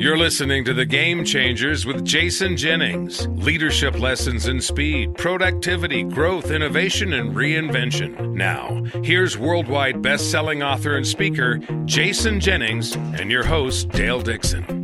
You're 0.00 0.16
listening 0.16 0.64
to 0.64 0.72
The 0.72 0.86
Game 0.86 1.26
Changers 1.26 1.84
with 1.84 2.06
Jason 2.06 2.56
Jennings. 2.56 3.28
Leadership 3.28 4.00
lessons 4.00 4.46
in 4.46 4.58
speed, 4.62 5.14
productivity, 5.18 6.04
growth, 6.04 6.50
innovation, 6.50 7.12
and 7.12 7.36
reinvention. 7.36 8.32
Now, 8.32 8.82
here's 9.02 9.36
worldwide 9.36 10.00
best-selling 10.00 10.62
author 10.62 10.96
and 10.96 11.06
speaker 11.06 11.58
Jason 11.84 12.40
Jennings 12.40 12.94
and 12.94 13.30
your 13.30 13.44
host 13.44 13.90
Dale 13.90 14.22
Dixon. 14.22 14.79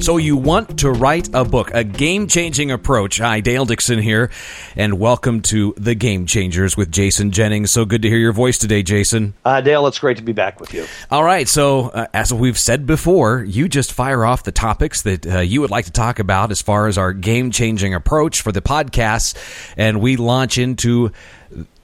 So, 0.00 0.16
you 0.16 0.38
want 0.38 0.78
to 0.78 0.90
write 0.90 1.28
a 1.34 1.44
book, 1.44 1.72
a 1.74 1.84
game 1.84 2.26
changing 2.26 2.70
approach. 2.70 3.18
Hi, 3.18 3.40
Dale 3.40 3.66
Dixon 3.66 3.98
here, 3.98 4.30
and 4.74 4.98
welcome 4.98 5.42
to 5.42 5.74
The 5.76 5.94
Game 5.94 6.24
Changers 6.24 6.74
with 6.74 6.90
Jason 6.90 7.32
Jennings. 7.32 7.70
So 7.70 7.84
good 7.84 8.00
to 8.00 8.08
hear 8.08 8.16
your 8.16 8.32
voice 8.32 8.56
today, 8.56 8.82
Jason. 8.82 9.34
Uh, 9.44 9.60
Dale, 9.60 9.86
it's 9.86 9.98
great 9.98 10.16
to 10.16 10.22
be 10.22 10.32
back 10.32 10.58
with 10.58 10.72
you. 10.72 10.86
All 11.10 11.22
right. 11.22 11.46
So, 11.46 11.90
uh, 11.90 12.06
as 12.14 12.32
we've 12.32 12.58
said 12.58 12.86
before, 12.86 13.44
you 13.44 13.68
just 13.68 13.92
fire 13.92 14.24
off 14.24 14.42
the 14.42 14.52
topics 14.52 15.02
that 15.02 15.26
uh, 15.26 15.40
you 15.40 15.60
would 15.60 15.70
like 15.70 15.84
to 15.84 15.92
talk 15.92 16.18
about 16.18 16.50
as 16.50 16.62
far 16.62 16.86
as 16.86 16.96
our 16.96 17.12
game 17.12 17.50
changing 17.50 17.92
approach 17.92 18.40
for 18.40 18.52
the 18.52 18.62
podcast, 18.62 19.36
and 19.76 20.00
we 20.00 20.16
launch 20.16 20.56
into 20.56 21.12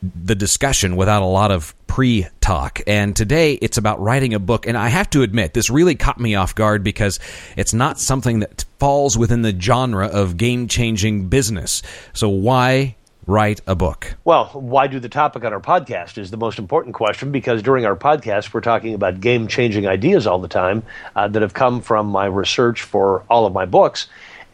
the 0.02 0.34
discussion 0.34 0.96
without 0.96 1.22
a 1.22 1.26
lot 1.26 1.50
of 1.50 1.74
pre 1.96 2.26
talk. 2.42 2.82
And 2.86 3.16
today 3.16 3.54
it's 3.54 3.78
about 3.78 3.98
writing 4.02 4.34
a 4.34 4.38
book. 4.38 4.66
And 4.66 4.76
I 4.76 4.88
have 4.88 5.08
to 5.10 5.22
admit, 5.22 5.54
this 5.54 5.70
really 5.70 5.94
caught 5.94 6.20
me 6.20 6.34
off 6.34 6.54
guard 6.54 6.84
because 6.84 7.18
it's 7.56 7.72
not 7.72 7.98
something 7.98 8.40
that 8.40 8.66
falls 8.78 9.16
within 9.16 9.40
the 9.40 9.58
genre 9.58 10.06
of 10.06 10.36
game 10.36 10.68
changing 10.68 11.30
business. 11.30 11.80
So, 12.12 12.28
why 12.28 12.96
write 13.26 13.62
a 13.66 13.74
book? 13.74 14.14
Well, 14.24 14.50
why 14.52 14.88
do 14.88 15.00
the 15.00 15.08
topic 15.08 15.42
on 15.42 15.54
our 15.54 15.60
podcast 15.60 16.18
is 16.18 16.30
the 16.30 16.36
most 16.36 16.58
important 16.58 16.94
question 16.94 17.32
because 17.32 17.62
during 17.62 17.86
our 17.86 17.96
podcast, 17.96 18.52
we're 18.52 18.60
talking 18.60 18.92
about 18.92 19.20
game 19.20 19.48
changing 19.48 19.86
ideas 19.86 20.26
all 20.26 20.38
the 20.38 20.48
time 20.48 20.82
uh, 21.14 21.28
that 21.28 21.40
have 21.40 21.54
come 21.54 21.80
from 21.80 22.08
my 22.08 22.26
research 22.26 22.82
for 22.82 23.24
all 23.30 23.46
of 23.46 23.54
my 23.54 23.64
books. 23.64 24.06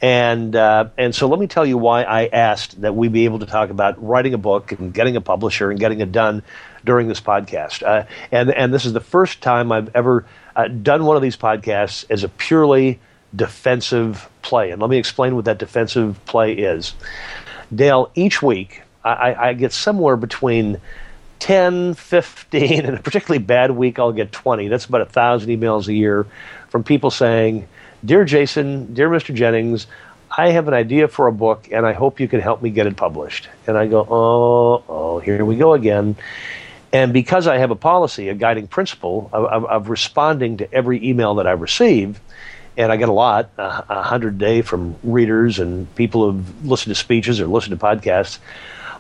And 0.02 0.56
uh, 0.56 0.88
and 0.98 1.14
so 1.14 1.28
let 1.28 1.38
me 1.38 1.46
tell 1.46 1.64
you 1.64 1.78
why 1.78 2.02
I 2.02 2.26
asked 2.26 2.80
that 2.80 2.96
we 2.96 3.06
be 3.06 3.24
able 3.24 3.38
to 3.38 3.46
talk 3.46 3.70
about 3.70 4.04
writing 4.04 4.34
a 4.34 4.38
book 4.38 4.72
and 4.72 4.92
getting 4.92 5.14
a 5.14 5.20
publisher 5.20 5.70
and 5.70 5.78
getting 5.78 6.00
it 6.00 6.10
done 6.10 6.42
during 6.84 7.06
this 7.06 7.20
podcast. 7.20 7.84
Uh, 7.84 8.06
and 8.32 8.50
and 8.50 8.74
this 8.74 8.84
is 8.84 8.92
the 8.92 9.00
first 9.00 9.40
time 9.40 9.70
I've 9.70 9.94
ever 9.94 10.26
uh, 10.56 10.66
done 10.66 11.04
one 11.04 11.14
of 11.14 11.22
these 11.22 11.36
podcasts 11.36 12.04
as 12.10 12.24
a 12.24 12.28
purely 12.28 12.98
defensive 13.34 14.28
play. 14.42 14.72
And 14.72 14.82
let 14.82 14.90
me 14.90 14.98
explain 14.98 15.36
what 15.36 15.44
that 15.44 15.58
defensive 15.58 16.18
play 16.26 16.54
is. 16.54 16.94
Dale, 17.72 18.10
each 18.16 18.42
week 18.42 18.82
I, 19.04 19.34
I 19.34 19.52
get 19.54 19.72
somewhere 19.72 20.16
between 20.16 20.80
10, 21.38 21.94
15, 21.94 22.84
and 22.84 22.96
a 22.98 23.02
particularly 23.02 23.42
bad 23.42 23.70
week, 23.72 23.98
I'll 23.98 24.12
get 24.12 24.32
20. 24.32 24.68
That's 24.68 24.84
about 24.84 25.00
a 25.00 25.06
thousand 25.06 25.50
emails 25.50 25.88
a 25.88 25.94
year 25.94 26.26
from 26.68 26.84
people 26.84 27.10
saying, 27.10 27.68
Dear 28.04 28.24
Jason, 28.24 28.94
dear 28.94 29.08
Mr. 29.08 29.32
Jennings, 29.32 29.86
I 30.36 30.48
have 30.50 30.66
an 30.66 30.74
idea 30.74 31.06
for 31.06 31.28
a 31.28 31.32
book 31.32 31.68
and 31.70 31.86
I 31.86 31.92
hope 31.92 32.18
you 32.18 32.26
can 32.26 32.40
help 32.40 32.60
me 32.60 32.70
get 32.70 32.86
it 32.88 32.96
published. 32.96 33.48
And 33.66 33.78
I 33.78 33.86
go, 33.86 34.00
oh, 34.00 34.84
oh, 34.88 35.18
here 35.20 35.44
we 35.44 35.56
go 35.56 35.74
again. 35.74 36.16
And 36.92 37.12
because 37.12 37.46
I 37.46 37.58
have 37.58 37.70
a 37.70 37.76
policy, 37.76 38.28
a 38.28 38.34
guiding 38.34 38.66
principle 38.66 39.30
of, 39.32 39.44
of, 39.44 39.64
of 39.66 39.88
responding 39.88 40.56
to 40.58 40.72
every 40.74 41.06
email 41.08 41.36
that 41.36 41.46
I 41.46 41.52
receive, 41.52 42.20
and 42.76 42.90
I 42.90 42.96
get 42.96 43.08
a 43.08 43.12
lot, 43.12 43.50
uh, 43.56 43.82
a 43.88 44.02
hundred 44.02 44.34
a 44.34 44.38
day 44.38 44.62
from 44.62 44.96
readers 45.04 45.58
and 45.58 45.92
people 45.94 46.30
who've 46.30 46.66
listened 46.66 46.94
to 46.94 47.00
speeches 47.00 47.40
or 47.40 47.46
listened 47.46 47.78
to 47.78 47.84
podcasts. 47.84 48.38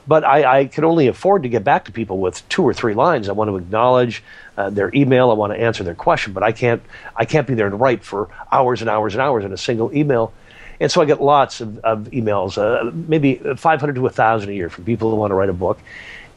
But 0.06 0.24
I, 0.24 0.60
I 0.60 0.64
can 0.66 0.84
only 0.84 1.06
afford 1.06 1.44
to 1.44 1.48
get 1.48 1.62
back 1.62 1.84
to 1.84 1.92
people 1.92 2.18
with 2.18 2.46
two 2.48 2.62
or 2.62 2.74
three 2.74 2.94
lines. 2.94 3.28
I 3.28 3.32
want 3.32 3.48
to 3.48 3.56
acknowledge 3.56 4.22
uh, 4.56 4.70
their 4.70 4.90
email. 4.94 5.30
I 5.30 5.34
want 5.34 5.52
to 5.52 5.60
answer 5.60 5.84
their 5.84 5.94
question, 5.94 6.32
but 6.32 6.42
I 6.42 6.52
can't. 6.52 6.82
I 7.14 7.24
can't 7.24 7.46
be 7.46 7.54
there 7.54 7.66
and 7.66 7.80
write 7.80 8.02
for 8.02 8.28
hours 8.50 8.80
and 8.80 8.90
hours 8.90 9.14
and 9.14 9.22
hours 9.22 9.44
in 9.44 9.52
a 9.52 9.56
single 9.56 9.94
email. 9.94 10.32
And 10.80 10.90
so 10.90 11.00
I 11.00 11.04
get 11.04 11.22
lots 11.22 11.60
of, 11.60 11.78
of 11.78 12.10
emails, 12.10 12.58
uh, 12.58 12.90
maybe 12.92 13.36
500 13.36 13.94
to 13.94 14.00
1,000 14.00 14.50
a 14.50 14.52
year 14.52 14.68
from 14.68 14.84
people 14.84 15.10
who 15.10 15.16
want 15.16 15.30
to 15.30 15.34
write 15.36 15.48
a 15.48 15.52
book. 15.52 15.78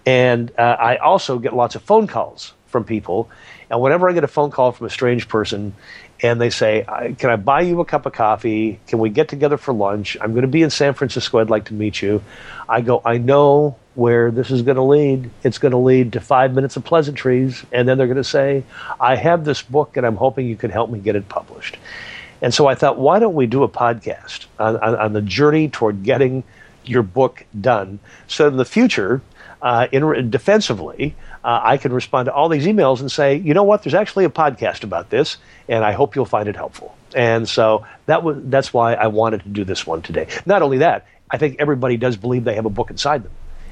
And 0.05 0.51
uh, 0.57 0.61
I 0.61 0.97
also 0.97 1.39
get 1.39 1.55
lots 1.55 1.73
of 1.73 1.81
phone 1.81 2.05
calls 2.05 2.53
from 2.67 2.83
people. 2.83 3.27
And 3.71 3.81
whenever 3.81 4.07
I 4.07 4.13
get 4.13 4.23
a 4.23 4.27
phone 4.27 4.51
call 4.51 4.71
from 4.71 4.85
a 4.85 4.89
strange 4.91 5.27
person 5.27 5.73
and 6.21 6.39
they 6.39 6.49
say, 6.49 6.85
Can 7.17 7.29
I 7.29 7.35
buy 7.35 7.61
you 7.61 7.79
a 7.81 7.85
cup 7.85 8.05
of 8.05 8.13
coffee? 8.13 8.79
Can 8.87 8.99
we 8.99 9.09
get 9.09 9.27
together 9.27 9.57
for 9.57 9.73
lunch? 9.73 10.17
I'm 10.21 10.31
going 10.31 10.43
to 10.43 10.47
be 10.47 10.61
in 10.61 10.69
San 10.69 10.93
Francisco. 10.93 11.39
I'd 11.39 11.49
like 11.49 11.65
to 11.65 11.73
meet 11.73 12.01
you. 12.01 12.23
I 12.67 12.81
go, 12.81 13.01
I 13.03 13.17
know 13.17 13.75
where 13.95 14.31
this 14.31 14.51
is 14.51 14.61
going 14.61 14.75
to 14.75 14.83
lead. 14.83 15.29
It's 15.43 15.57
going 15.57 15.71
to 15.71 15.77
lead 15.77 16.13
to 16.13 16.19
five 16.19 16.53
minutes 16.53 16.75
of 16.75 16.83
pleasantries. 16.83 17.65
And 17.71 17.87
then 17.87 17.97
they're 17.97 18.07
going 18.07 18.17
to 18.17 18.23
say, 18.23 18.63
I 18.99 19.15
have 19.15 19.45
this 19.45 19.61
book 19.61 19.97
and 19.97 20.05
I'm 20.05 20.17
hoping 20.17 20.47
you 20.47 20.57
can 20.57 20.71
help 20.71 20.89
me 20.89 20.99
get 20.99 21.15
it 21.15 21.27
published. 21.29 21.77
And 22.41 22.53
so 22.53 22.67
I 22.67 22.75
thought, 22.75 22.97
why 22.99 23.19
don't 23.19 23.33
we 23.33 23.47
do 23.47 23.63
a 23.63 23.69
podcast 23.69 24.45
on, 24.59 24.77
on, 24.77 24.95
on 24.95 25.13
the 25.13 25.21
journey 25.21 25.69
toward 25.69 26.03
getting 26.03 26.43
your 26.83 27.03
book 27.03 27.45
done? 27.59 27.99
So 28.27 28.47
in 28.47 28.57
the 28.57 28.65
future, 28.65 29.21
uh, 29.65 29.87
in, 29.91 30.29
defensively, 30.29 31.15
uh, 31.43 31.59
I 31.63 31.77
can 31.77 31.91
respond 31.91 32.27
to 32.27 32.33
all 32.33 32.49
these 32.49 32.67
emails 32.67 32.99
and 32.99 33.11
say, 33.11 33.37
you 33.37 33.55
know 33.55 33.63
what, 33.63 33.81
there's 33.81 33.95
actually 33.95 34.23
a 34.25 34.29
podcast 34.29 34.83
about 34.83 35.09
this, 35.09 35.37
and 35.67 35.83
I 35.83 35.91
hope 35.91 36.15
you'll 36.15 36.25
find 36.25 36.47
it 36.47 36.55
helpful. 36.55 36.95
And 37.15 37.49
so 37.49 37.83
that 38.05 38.21
was 38.21 38.37
that's 38.43 38.71
why 38.71 38.93
I 38.93 39.07
wanted 39.07 39.41
to 39.41 39.49
do 39.49 39.63
this 39.63 39.87
one 39.87 40.03
today. 40.03 40.27
Not 40.45 40.61
only 40.61 40.77
that, 40.79 41.07
I 41.31 41.39
think 41.39 41.55
everybody 41.57 41.97
does 41.97 42.15
believe 42.15 42.43
they 42.43 42.53
have 42.53 42.67
a 42.67 42.69
book 42.69 42.91
inside 42.91 43.23
them, 43.23 43.31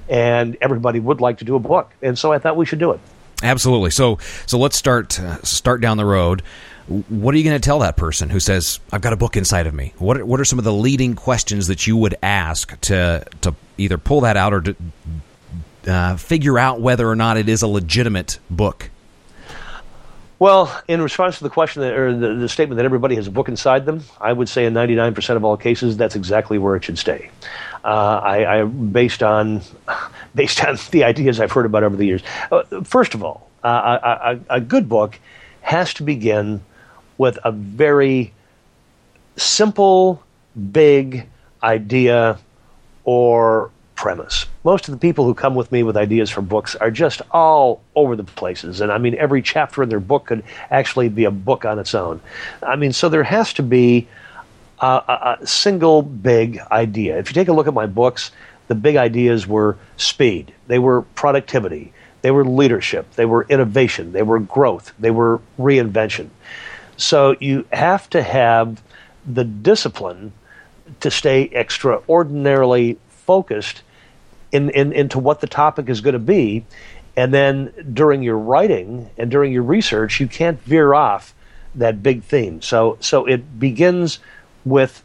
and 0.10 0.58
everybody 0.62 1.00
would 1.00 1.22
like 1.22 1.38
to 1.40 1.46
do 1.46 1.56
a 1.56 1.60
book, 1.60 1.94
and 2.02 2.18
so 2.18 2.34
I 2.34 2.40
thought 2.40 2.58
we 2.58 2.66
should 2.66 2.80
do 2.80 2.94
it. 2.94 3.00
Absolutely. 3.44 3.92
So 3.92 4.18
so 4.48 4.58
let's 4.58 4.76
start 4.76 5.20
uh, 5.20 5.44
start 5.44 5.80
down 5.80 5.98
the 5.98 6.06
road. 6.06 6.42
What 6.88 7.36
are 7.36 7.38
you 7.38 7.44
going 7.44 7.60
to 7.60 7.64
tell 7.64 7.80
that 7.80 7.98
person 7.98 8.32
who 8.32 8.40
says, 8.40 8.80
"I've 8.92 9.02
got 9.02 9.14
a 9.14 9.18
book 9.18 9.38
inside 9.38 9.68
of 9.68 9.76
me"? 9.76 9.94
What 10.00 10.24
what 10.24 10.40
are 10.40 10.46
some 10.46 10.58
of 10.58 10.66
the 10.66 10.74
leading 10.74 11.14
questions 11.14 11.68
that 11.68 11.86
you 11.86 11.98
would 11.98 12.16
ask 12.24 12.80
to 12.82 13.26
to 13.42 13.54
either 13.78 14.00
pull 14.00 14.22
that 14.22 14.38
out 14.38 14.54
or 14.54 14.62
to 14.62 14.76
uh, 15.88 16.16
figure 16.18 16.58
out 16.58 16.82
whether 16.82 17.08
or 17.08 17.16
not 17.16 17.38
it 17.38 17.50
is 17.50 17.62
a 17.62 17.68
legitimate 17.68 18.40
book? 18.50 18.90
Well, 20.40 20.84
in 20.90 21.02
response 21.02 21.38
to 21.38 21.44
the 21.46 21.50
question 21.50 21.84
that, 21.84 21.94
or 21.94 22.18
the, 22.18 22.34
the, 22.34 22.50
statement 22.50 22.76
that 22.78 22.84
everybody 22.86 23.16
has 23.16 23.28
a 23.28 23.32
book 23.32 23.48
inside 23.48 23.86
them, 23.86 24.04
I 24.20 24.34
would 24.34 24.50
say 24.50 24.66
in 24.66 24.74
99% 24.74 25.38
of 25.38 25.46
all 25.46 25.56
cases 25.56 25.96
that's 25.96 26.16
exactly 26.16 26.58
where 26.58 26.76
it 26.76 26.84
should 26.84 26.98
stay. 26.98 27.30
Uh, 27.84 27.88
I, 27.88 28.60
I, 28.60 28.64
based 28.66 29.24
on 29.24 29.62
based 30.36 30.64
on 30.66 30.78
the 30.92 31.06
ideas 31.06 31.40
I've 31.40 31.52
heard 31.52 31.66
about 31.66 31.84
over 31.84 31.96
the 31.96 32.06
years. 32.06 32.24
Uh, 32.52 32.64
first 32.84 33.14
of 33.14 33.24
all, 33.24 33.50
uh, 33.64 34.00
a, 34.04 34.54
a, 34.54 34.58
a 34.58 34.62
good 34.62 34.90
book 34.90 35.18
has 35.62 35.94
to 35.94 36.04
begin 36.04 36.62
with 37.18 37.38
a 37.46 37.52
very 37.52 38.34
simple, 39.38 40.22
big 40.72 41.28
idea 41.64 42.38
or 43.06 43.72
premise. 44.04 44.48
Most 44.66 44.90
of 44.90 44.92
the 44.92 44.98
people 44.98 45.24
who 45.24 45.34
come 45.34 45.56
with 45.56 45.72
me 45.72 45.82
with 45.82 45.96
ideas 45.96 46.30
for 46.30 46.42
books 46.42 46.76
are 46.76 46.92
just 46.92 47.22
all 47.32 47.82
over 47.96 48.18
the 48.18 48.26
places. 48.26 48.82
And 48.82 48.92
I 48.92 48.98
mean, 48.98 49.16
every 49.16 49.42
chapter 49.42 49.82
in 49.82 49.88
their 49.88 50.02
book 50.02 50.26
could 50.26 50.44
actually 50.70 51.08
be 51.08 51.24
a 51.24 51.32
book 51.32 51.64
on 51.64 51.80
its 51.80 51.96
own. 51.96 52.20
I 52.62 52.76
mean, 52.76 52.92
so 52.92 53.08
there 53.08 53.24
has 53.24 53.54
to 53.54 53.64
be 53.64 54.10
a, 54.82 54.86
a, 54.86 55.38
a 55.42 55.48
single 55.48 56.02
big 56.02 56.60
idea. 56.70 57.18
If 57.18 57.30
you 57.30 57.34
take 57.34 57.48
a 57.48 57.54
look 57.54 57.66
at 57.66 57.74
my 57.74 57.86
books, 57.86 58.32
the 58.68 58.76
big 58.76 58.98
ideas 58.98 59.48
were 59.48 59.78
speed, 59.96 60.54
they 60.68 60.80
were 60.80 61.04
productivity, 61.16 61.94
they 62.24 62.32
were 62.32 62.44
leadership, 62.44 63.10
they 63.14 63.26
were 63.26 63.46
innovation, 63.48 64.12
they 64.12 64.24
were 64.24 64.42
growth, 64.42 64.92
they 65.00 65.12
were 65.12 65.40
reinvention. 65.58 66.28
So 66.98 67.38
you 67.40 67.66
have 67.72 68.10
to 68.10 68.22
have 68.22 68.84
the 69.26 69.46
discipline 69.46 70.34
to 71.00 71.10
stay 71.10 71.50
extraordinarily 71.54 72.98
focused 73.08 73.82
in, 74.54 74.70
in, 74.70 74.94
into 74.94 75.20
what 75.20 75.42
the 75.42 75.48
topic 75.48 75.90
is 75.90 76.00
going 76.00 76.14
to 76.14 76.20
be. 76.20 76.64
And 77.18 77.34
then 77.34 77.74
during 77.94 78.24
your 78.24 78.38
writing 78.38 79.10
and 79.18 79.30
during 79.30 79.52
your 79.52 79.64
research, 79.64 80.20
you 80.20 80.28
can't 80.28 80.62
veer 80.62 80.94
off 80.94 81.34
that 81.76 82.02
big 82.02 82.24
theme. 82.24 82.62
So, 82.62 82.98
so 83.02 83.26
it 83.26 83.60
begins 83.60 84.20
with 84.64 85.04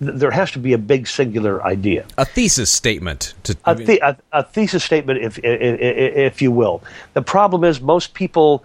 there 0.00 0.32
has 0.32 0.50
to 0.50 0.58
be 0.58 0.72
a 0.72 0.78
big 0.78 1.06
singular 1.06 1.64
idea, 1.64 2.04
a 2.18 2.24
thesis 2.24 2.72
statement, 2.72 3.34
to, 3.44 3.56
a, 3.64 3.74
the, 3.76 4.00
a, 4.00 4.16
a, 4.32 4.42
thesis 4.42 4.82
statement, 4.82 5.20
if, 5.22 5.38
if, 5.38 5.80
if 5.80 6.42
you 6.42 6.50
will. 6.50 6.82
The 7.12 7.22
problem 7.22 7.62
is 7.62 7.80
most 7.80 8.12
people 8.12 8.64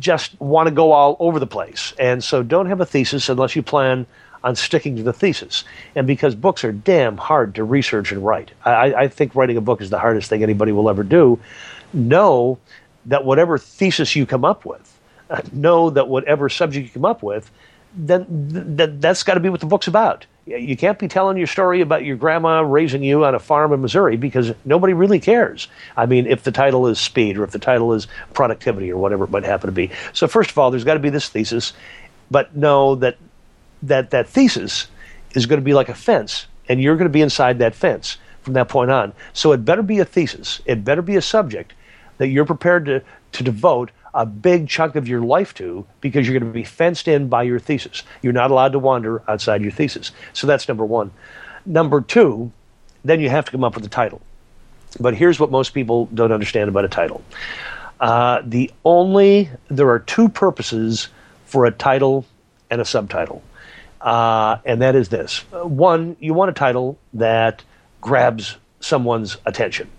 just 0.00 0.38
want 0.40 0.66
to 0.66 0.74
go 0.74 0.90
all 0.90 1.16
over 1.20 1.38
the 1.38 1.46
place, 1.46 1.94
and 2.00 2.24
so 2.24 2.42
don't 2.42 2.66
have 2.66 2.80
a 2.80 2.86
thesis 2.86 3.28
unless 3.28 3.54
you 3.54 3.62
plan 3.62 4.06
on 4.46 4.54
sticking 4.54 4.94
to 4.94 5.02
the 5.02 5.12
thesis. 5.12 5.64
And 5.96 6.06
because 6.06 6.36
books 6.36 6.62
are 6.62 6.70
damn 6.70 7.16
hard 7.16 7.56
to 7.56 7.64
research 7.64 8.12
and 8.12 8.24
write, 8.24 8.52
I, 8.64 8.94
I 8.94 9.08
think 9.08 9.34
writing 9.34 9.56
a 9.56 9.60
book 9.60 9.80
is 9.80 9.90
the 9.90 9.98
hardest 9.98 10.30
thing 10.30 10.44
anybody 10.44 10.70
will 10.70 10.88
ever 10.88 11.02
do. 11.02 11.40
Know 11.92 12.58
that 13.06 13.24
whatever 13.24 13.58
thesis 13.58 14.14
you 14.14 14.24
come 14.24 14.44
up 14.44 14.64
with, 14.64 14.98
know 15.52 15.90
that 15.90 16.06
whatever 16.06 16.48
subject 16.48 16.86
you 16.86 16.92
come 16.92 17.04
up 17.04 17.24
with, 17.24 17.50
then 17.96 18.48
th- 18.52 18.76
th- 18.76 19.00
that's 19.00 19.24
got 19.24 19.34
to 19.34 19.40
be 19.40 19.48
what 19.48 19.58
the 19.58 19.66
book's 19.66 19.88
about. 19.88 20.26
You 20.46 20.76
can't 20.76 20.96
be 20.96 21.08
telling 21.08 21.36
your 21.38 21.48
story 21.48 21.80
about 21.80 22.04
your 22.04 22.14
grandma 22.14 22.60
raising 22.60 23.02
you 23.02 23.24
on 23.24 23.34
a 23.34 23.40
farm 23.40 23.72
in 23.72 23.82
Missouri 23.82 24.16
because 24.16 24.52
nobody 24.64 24.92
really 24.92 25.18
cares. 25.18 25.66
I 25.96 26.06
mean, 26.06 26.28
if 26.28 26.44
the 26.44 26.52
title 26.52 26.86
is 26.86 27.00
speed 27.00 27.36
or 27.36 27.42
if 27.42 27.50
the 27.50 27.58
title 27.58 27.94
is 27.94 28.06
productivity 28.32 28.92
or 28.92 28.96
whatever 28.96 29.24
it 29.24 29.30
might 29.30 29.42
happen 29.42 29.66
to 29.66 29.72
be. 29.72 29.90
So, 30.12 30.28
first 30.28 30.52
of 30.52 30.58
all, 30.58 30.70
there's 30.70 30.84
got 30.84 30.94
to 30.94 31.00
be 31.00 31.10
this 31.10 31.28
thesis, 31.28 31.72
but 32.30 32.54
know 32.54 32.94
that 32.96 33.16
that 33.82 34.10
that 34.10 34.28
thesis 34.28 34.88
is 35.32 35.46
going 35.46 35.60
to 35.60 35.64
be 35.64 35.74
like 35.74 35.88
a 35.88 35.94
fence, 35.94 36.46
and 36.68 36.80
you're 36.80 36.96
going 36.96 37.08
to 37.08 37.12
be 37.12 37.22
inside 37.22 37.58
that 37.58 37.74
fence 37.74 38.18
from 38.42 38.54
that 38.54 38.68
point 38.68 38.90
on. 38.90 39.12
So 39.32 39.52
it 39.52 39.64
better 39.64 39.82
be 39.82 39.98
a 39.98 40.04
thesis. 40.04 40.60
It 40.66 40.84
better 40.84 41.02
be 41.02 41.16
a 41.16 41.22
subject 41.22 41.74
that 42.18 42.28
you're 42.28 42.44
prepared 42.44 42.86
to, 42.86 43.02
to 43.32 43.42
devote 43.42 43.90
a 44.14 44.24
big 44.24 44.68
chunk 44.68 44.96
of 44.96 45.06
your 45.06 45.20
life 45.20 45.52
to 45.54 45.86
because 46.00 46.26
you're 46.26 46.38
going 46.38 46.50
to 46.50 46.54
be 46.54 46.64
fenced 46.64 47.06
in 47.06 47.28
by 47.28 47.42
your 47.42 47.58
thesis. 47.58 48.02
You're 48.22 48.32
not 48.32 48.50
allowed 48.50 48.72
to 48.72 48.78
wander 48.78 49.22
outside 49.28 49.60
your 49.60 49.72
thesis. 49.72 50.10
So 50.32 50.46
that's 50.46 50.68
number 50.68 50.86
one. 50.86 51.10
Number 51.66 52.00
two, 52.00 52.50
then 53.04 53.20
you 53.20 53.28
have 53.28 53.44
to 53.44 53.50
come 53.50 53.62
up 53.62 53.74
with 53.74 53.84
a 53.84 53.90
title. 53.90 54.22
But 54.98 55.14
here's 55.14 55.38
what 55.38 55.50
most 55.50 55.70
people 55.70 56.06
don't 56.06 56.32
understand 56.32 56.70
about 56.70 56.84
a 56.86 56.88
title. 56.88 57.22
Uh, 58.00 58.42
the 58.44 58.70
only 58.84 59.50
there 59.68 59.88
are 59.90 59.98
two 59.98 60.28
purposes 60.28 61.08
for 61.44 61.66
a 61.66 61.70
title 61.70 62.24
and 62.70 62.80
a 62.80 62.84
subtitle, 62.84 63.42
uh, 64.00 64.58
and 64.64 64.82
that 64.82 64.94
is 64.94 65.08
this: 65.08 65.40
one, 65.52 66.16
you 66.20 66.34
want 66.34 66.50
a 66.50 66.54
title 66.54 66.98
that 67.14 67.62
grabs 68.00 68.56
someone's 68.80 69.36
attention, 69.46 69.90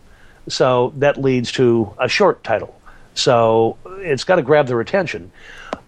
so 0.47 0.93
that 0.97 1.21
leads 1.21 1.51
to 1.53 1.93
a 1.99 2.07
short 2.07 2.43
title. 2.43 2.79
So 3.13 3.77
it's 3.99 4.23
got 4.23 4.35
to 4.35 4.43
grab 4.43 4.67
their 4.67 4.79
attention, 4.79 5.31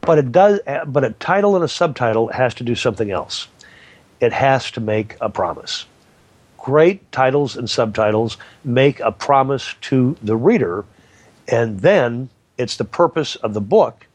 but 0.02 0.18
it 0.18 0.32
does. 0.32 0.60
But 0.88 1.04
a 1.04 1.12
title 1.12 1.56
and 1.56 1.64
a 1.64 1.68
subtitle 1.68 2.28
has 2.30 2.56
to 2.56 2.64
do 2.64 2.76
something 2.76 3.12
else. 3.12 3.48
It 4.20 4.34
has 4.34 4.72
to 4.72 4.82
make 4.82 5.16
a 5.22 5.30
promise. 5.30 5.86
Great 6.58 7.10
titles 7.12 7.56
and 7.56 7.70
subtitles 7.70 8.38
make 8.66 9.00
a 9.00 9.12
promise 9.12 9.76
to 9.82 10.18
the 10.22 10.36
reader, 10.36 10.84
and 11.48 11.80
then 11.80 12.30
it's 12.58 12.76
the 12.76 12.84
purpose 12.84 13.36
of 13.38 13.54
the 13.54 13.62
book 13.62 14.08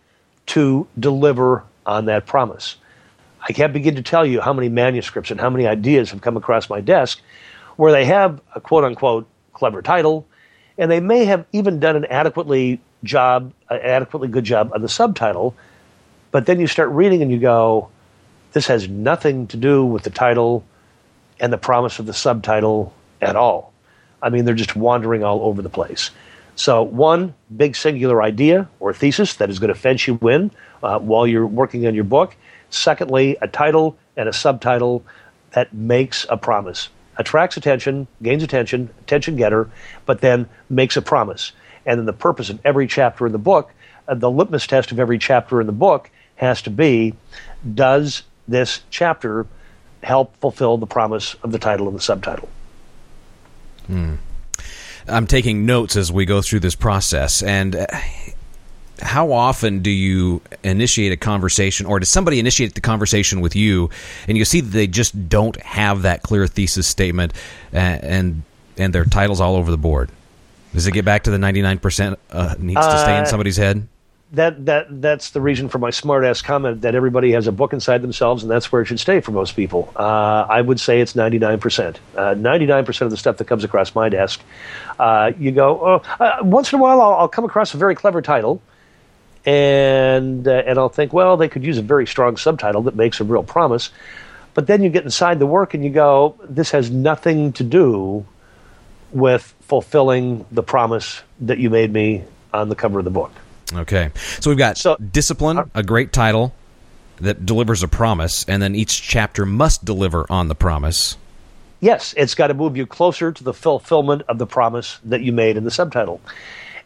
to 0.46 0.86
deliver 0.98 1.64
on 1.86 2.04
that 2.04 2.26
promise. 2.26 2.76
I 3.46 3.52
can't 3.52 3.72
begin 3.72 3.96
to 3.96 4.02
tell 4.02 4.24
you 4.24 4.40
how 4.40 4.52
many 4.52 4.68
manuscripts 4.68 5.30
and 5.30 5.38
how 5.38 5.50
many 5.50 5.66
ideas 5.66 6.10
have 6.10 6.22
come 6.22 6.36
across 6.36 6.70
my 6.70 6.80
desk 6.80 7.20
where 7.76 7.92
they 7.92 8.04
have 8.04 8.40
a 8.54 8.60
quote 8.60 8.84
unquote 8.84 9.28
clever 9.52 9.82
title, 9.82 10.26
and 10.78 10.90
they 10.90 11.00
may 11.00 11.24
have 11.24 11.46
even 11.52 11.78
done 11.80 11.96
an 11.96 12.04
adequately 12.06 12.80
job, 13.02 13.52
an 13.70 13.80
adequately 13.82 14.28
good 14.28 14.44
job 14.44 14.72
on 14.74 14.82
the 14.82 14.88
subtitle, 14.88 15.54
but 16.30 16.46
then 16.46 16.58
you 16.58 16.66
start 16.66 16.88
reading 16.90 17.22
and 17.22 17.30
you 17.30 17.38
go, 17.38 17.88
this 18.52 18.66
has 18.66 18.88
nothing 18.88 19.46
to 19.48 19.56
do 19.56 19.84
with 19.84 20.02
the 20.02 20.10
title 20.10 20.64
and 21.40 21.52
the 21.52 21.58
promise 21.58 21.98
of 21.98 22.06
the 22.06 22.14
subtitle 22.14 22.94
at 23.20 23.36
all. 23.36 23.72
I 24.22 24.30
mean, 24.30 24.44
they're 24.44 24.54
just 24.54 24.74
wandering 24.74 25.22
all 25.22 25.42
over 25.42 25.60
the 25.60 25.68
place. 25.68 26.10
So, 26.56 26.82
one 26.82 27.34
big 27.54 27.74
singular 27.74 28.22
idea 28.22 28.68
or 28.78 28.92
thesis 28.92 29.34
that 29.34 29.50
is 29.50 29.58
going 29.58 29.72
to 29.72 29.78
fence 29.78 30.06
you 30.06 30.18
in 30.22 30.52
uh, 30.82 31.00
while 31.00 31.26
you're 31.26 31.46
working 31.46 31.86
on 31.86 31.94
your 31.94 32.04
book. 32.04 32.36
Secondly, 32.74 33.36
a 33.40 33.46
title 33.46 33.96
and 34.16 34.28
a 34.28 34.32
subtitle 34.32 35.04
that 35.52 35.72
makes 35.72 36.26
a 36.28 36.36
promise, 36.36 36.88
attracts 37.16 37.56
attention, 37.56 38.08
gains 38.20 38.42
attention, 38.42 38.90
attention 39.00 39.36
getter, 39.36 39.70
but 40.06 40.20
then 40.20 40.48
makes 40.68 40.96
a 40.96 41.02
promise. 41.02 41.52
And 41.86 41.98
then 41.98 42.06
the 42.06 42.12
purpose 42.12 42.50
of 42.50 42.58
every 42.64 42.88
chapter 42.88 43.26
in 43.26 43.32
the 43.32 43.38
book, 43.38 43.72
uh, 44.08 44.14
the 44.14 44.30
litmus 44.30 44.66
test 44.66 44.90
of 44.90 44.98
every 44.98 45.18
chapter 45.18 45.60
in 45.60 45.66
the 45.66 45.72
book 45.72 46.10
has 46.36 46.62
to 46.62 46.70
be 46.70 47.14
does 47.74 48.24
this 48.48 48.80
chapter 48.90 49.46
help 50.02 50.36
fulfill 50.38 50.76
the 50.76 50.86
promise 50.86 51.34
of 51.44 51.52
the 51.52 51.58
title 51.58 51.86
and 51.86 51.96
the 51.96 52.02
subtitle? 52.02 52.48
Hmm. 53.86 54.16
I'm 55.06 55.26
taking 55.26 55.64
notes 55.64 55.94
as 55.96 56.10
we 56.10 56.24
go 56.24 56.42
through 56.42 56.60
this 56.60 56.74
process. 56.74 57.42
And 57.42 57.76
uh, 57.76 57.86
how 59.00 59.32
often 59.32 59.80
do 59.80 59.90
you 59.90 60.40
initiate 60.62 61.12
a 61.12 61.16
conversation, 61.16 61.86
or 61.86 61.98
does 61.98 62.08
somebody 62.08 62.38
initiate 62.38 62.74
the 62.74 62.80
conversation 62.80 63.40
with 63.40 63.56
you, 63.56 63.90
and 64.28 64.38
you 64.38 64.44
see 64.44 64.60
that 64.60 64.70
they 64.70 64.86
just 64.86 65.28
don't 65.28 65.60
have 65.62 66.02
that 66.02 66.22
clear 66.22 66.46
thesis 66.46 66.86
statement, 66.86 67.32
and 67.72 68.04
and, 68.04 68.42
and 68.76 68.94
their 68.94 69.04
titles 69.04 69.40
all 69.40 69.56
over 69.56 69.70
the 69.70 69.78
board? 69.78 70.10
Does 70.72 70.86
it 70.86 70.92
get 70.92 71.04
back 71.04 71.22
to 71.24 71.30
the 71.30 71.36
99% 71.36 72.16
uh, 72.30 72.54
needs 72.58 72.80
to 72.80 72.98
stay 72.98 73.16
in 73.16 73.22
uh, 73.22 73.26
somebody's 73.26 73.56
head? 73.56 73.86
that 74.34 74.66
that 74.66 75.00
that's 75.00 75.30
the 75.30 75.40
reason 75.40 75.68
for 75.68 75.78
my 75.78 75.90
smartass 75.90 76.42
comment 76.42 76.82
that 76.82 76.94
everybody 76.94 77.32
has 77.32 77.46
a 77.46 77.52
book 77.52 77.72
inside 77.72 78.02
themselves, 78.02 78.42
and 78.42 78.50
that's 78.50 78.70
where 78.70 78.82
it 78.82 78.86
should 78.86 79.00
stay 79.00 79.20
for 79.20 79.32
most 79.32 79.54
people. 79.56 79.92
Uh, 79.96 80.46
I 80.48 80.60
would 80.60 80.80
say 80.80 81.00
it's 81.00 81.14
ninety 81.14 81.38
nine 81.38 81.60
percent. 81.60 82.00
Uh, 82.16 82.34
ninety 82.34 82.66
nine 82.66 82.84
percent 82.84 83.06
of 83.06 83.10
the 83.10 83.16
stuff 83.16 83.36
that 83.38 83.46
comes 83.46 83.64
across 83.64 83.94
my 83.94 84.08
desk, 84.08 84.42
uh, 84.98 85.32
you 85.38 85.52
go. 85.52 85.80
Oh, 85.80 86.02
uh, 86.20 86.38
once 86.42 86.72
in 86.72 86.78
a 86.78 86.82
while, 86.82 87.00
I'll, 87.00 87.14
I'll, 87.14 87.28
come 87.28 87.44
across 87.44 87.74
a 87.74 87.76
very 87.76 87.94
clever 87.94 88.22
title, 88.22 88.60
and 89.44 90.46
uh, 90.46 90.62
and 90.66 90.78
I'll 90.78 90.88
think, 90.88 91.12
well, 91.12 91.36
they 91.36 91.48
could 91.48 91.64
use 91.64 91.78
a 91.78 91.82
very 91.82 92.06
strong 92.06 92.36
subtitle 92.36 92.82
that 92.82 92.96
makes 92.96 93.20
a 93.20 93.24
real 93.24 93.42
promise. 93.42 93.90
But 94.54 94.66
then 94.66 94.82
you 94.82 94.88
get 94.88 95.04
inside 95.04 95.38
the 95.40 95.46
work 95.46 95.74
and 95.74 95.84
you 95.84 95.90
go, 95.90 96.36
this 96.48 96.70
has 96.70 96.90
nothing 96.90 97.52
to 97.54 97.64
do 97.64 98.24
with 99.10 99.54
fulfilling 99.62 100.46
the 100.52 100.62
promise 100.62 101.22
that 101.40 101.58
you 101.58 101.70
made 101.70 101.92
me 101.92 102.24
on 102.52 102.68
the 102.68 102.76
cover 102.76 103.00
of 103.00 103.04
the 103.04 103.10
book. 103.10 103.32
Okay. 103.72 104.10
So 104.40 104.50
we've 104.50 104.58
got 104.58 104.78
so, 104.78 104.96
Discipline, 104.96 105.58
uh, 105.58 105.66
a 105.74 105.82
great 105.82 106.12
title 106.12 106.54
that 107.16 107.44
delivers 107.46 107.82
a 107.82 107.88
promise, 107.88 108.44
and 108.48 108.62
then 108.62 108.74
each 108.74 109.02
chapter 109.02 109.46
must 109.46 109.84
deliver 109.84 110.26
on 110.30 110.48
the 110.48 110.54
promise. 110.54 111.16
Yes, 111.80 112.14
it's 112.16 112.34
got 112.34 112.48
to 112.48 112.54
move 112.54 112.76
you 112.76 112.86
closer 112.86 113.32
to 113.32 113.44
the 113.44 113.52
fulfillment 113.52 114.22
of 114.28 114.38
the 114.38 114.46
promise 114.46 114.98
that 115.04 115.20
you 115.20 115.32
made 115.32 115.56
in 115.56 115.64
the 115.64 115.70
subtitle. 115.70 116.20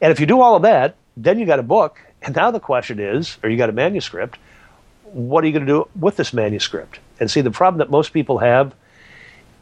And 0.00 0.10
if 0.12 0.20
you 0.20 0.26
do 0.26 0.40
all 0.40 0.56
of 0.56 0.62
that, 0.62 0.96
then 1.16 1.38
you 1.38 1.46
got 1.46 1.58
a 1.58 1.64
book. 1.64 2.00
And 2.22 2.34
now 2.34 2.50
the 2.50 2.60
question 2.60 2.98
is, 2.98 3.38
or 3.42 3.50
you 3.50 3.56
got 3.56 3.68
a 3.68 3.72
manuscript, 3.72 4.38
what 5.04 5.44
are 5.44 5.46
you 5.46 5.52
going 5.52 5.66
to 5.66 5.72
do 5.72 5.88
with 5.98 6.16
this 6.16 6.32
manuscript? 6.32 6.98
And 7.20 7.30
see, 7.30 7.40
the 7.40 7.50
problem 7.50 7.78
that 7.78 7.90
most 7.90 8.12
people 8.12 8.38
have 8.38 8.74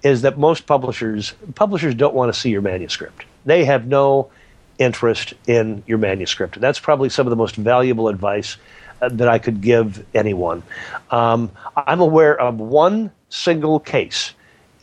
is 0.03 0.23
that 0.23 0.39
most 0.39 0.67
publishers 0.67 1.35
publishers 1.55 1.95
don't 1.95 2.15
want 2.15 2.33
to 2.33 2.39
see 2.39 2.51
your 2.51 2.63
manuscript. 2.63 3.25
They 3.45 3.65
have 3.65 3.87
no 3.87 4.31
interest 4.79 5.35
in 5.47 5.83
your 5.87 5.99
manuscript. 5.99 6.61
That's 6.61 6.81
probably 6.81 7.09
some 7.09 7.27
of 7.27 7.31
the 7.31 7.37
most 7.37 7.57
valuable 7.57 8.09
advice 8.09 8.57
uh, 9.01 9.09
that 9.11 9.29
I 9.29 9.39
could 9.39 9.61
give 9.61 10.05
anyone. 10.15 10.63
Um, 11.11 11.51
I'm 11.77 12.01
aware 12.01 12.39
of 12.39 12.59
one 12.59 13.11
single 13.29 13.81
case 13.81 14.33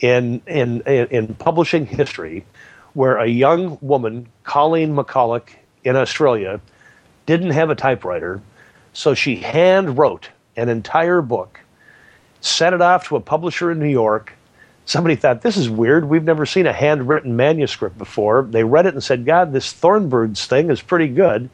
in, 0.00 0.42
in, 0.46 0.80
in 0.82 1.34
publishing 1.34 1.86
history 1.86 2.44
where 2.92 3.16
a 3.18 3.26
young 3.26 3.78
woman, 3.80 4.28
Colleen 4.44 4.94
McCullough 4.94 5.48
in 5.84 5.96
Australia, 5.96 6.60
didn't 7.26 7.50
have 7.50 7.70
a 7.70 7.74
typewriter, 7.74 8.40
so 8.92 9.14
she 9.14 9.36
hand 9.36 9.98
wrote 9.98 10.30
an 10.56 10.68
entire 10.68 11.22
book, 11.22 11.60
sent 12.40 12.74
it 12.74 12.80
off 12.80 13.08
to 13.08 13.16
a 13.16 13.20
publisher 13.20 13.70
in 13.70 13.78
New 13.78 13.88
York, 13.88 14.32
somebody 14.86 15.16
thought 15.16 15.42
this 15.42 15.56
is 15.56 15.68
weird. 15.68 16.08
We've 16.08 16.24
never 16.24 16.46
seen 16.46 16.66
a 16.66 16.72
handwritten 16.72 17.36
manuscript 17.36 17.96
before. 17.98 18.46
They 18.48 18.64
read 18.64 18.86
it 18.86 18.94
and 18.94 19.02
said, 19.02 19.24
"God, 19.24 19.52
this 19.52 19.72
Thornbirds 19.72 20.46
thing 20.46 20.70
is 20.70 20.82
pretty 20.82 21.08
good," 21.08 21.48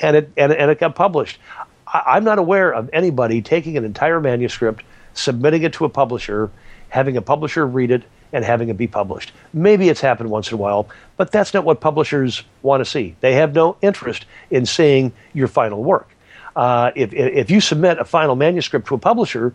and 0.00 0.16
it 0.16 0.32
and, 0.36 0.52
and 0.52 0.70
it 0.70 0.78
got 0.78 0.94
published. 0.94 1.38
I, 1.86 2.16
am 2.16 2.24
not 2.24 2.38
aware 2.38 2.72
of 2.72 2.88
anybody 2.92 3.42
taking 3.42 3.76
an 3.76 3.84
entire 3.84 4.20
manuscript, 4.20 4.84
submitting 5.14 5.62
it 5.62 5.72
to 5.74 5.84
a 5.84 5.88
publisher, 5.88 6.50
having 6.90 7.16
a 7.16 7.22
publisher 7.22 7.66
read 7.66 7.90
it, 7.90 8.04
and 8.32 8.44
having 8.44 8.68
it 8.68 8.76
be 8.76 8.86
published. 8.86 9.32
Maybe 9.52 9.88
it's 9.88 10.00
happened 10.00 10.30
once 10.30 10.50
in 10.50 10.54
a 10.54 10.58
while, 10.58 10.88
but 11.16 11.32
that's 11.32 11.52
not 11.54 11.64
what 11.64 11.80
publishers 11.80 12.44
want 12.62 12.80
to 12.80 12.84
see. 12.84 13.16
They 13.20 13.34
have 13.34 13.54
no 13.54 13.76
interest 13.82 14.26
in 14.50 14.66
seeing 14.66 15.12
your 15.32 15.48
final 15.48 15.82
work. 15.82 16.08
Uh, 16.54 16.90
if, 16.94 17.12
if 17.12 17.50
you 17.50 17.60
submit 17.60 17.98
a 17.98 18.04
final 18.04 18.36
manuscript 18.36 18.88
to 18.88 18.94
a 18.94 18.98
publisher, 18.98 19.54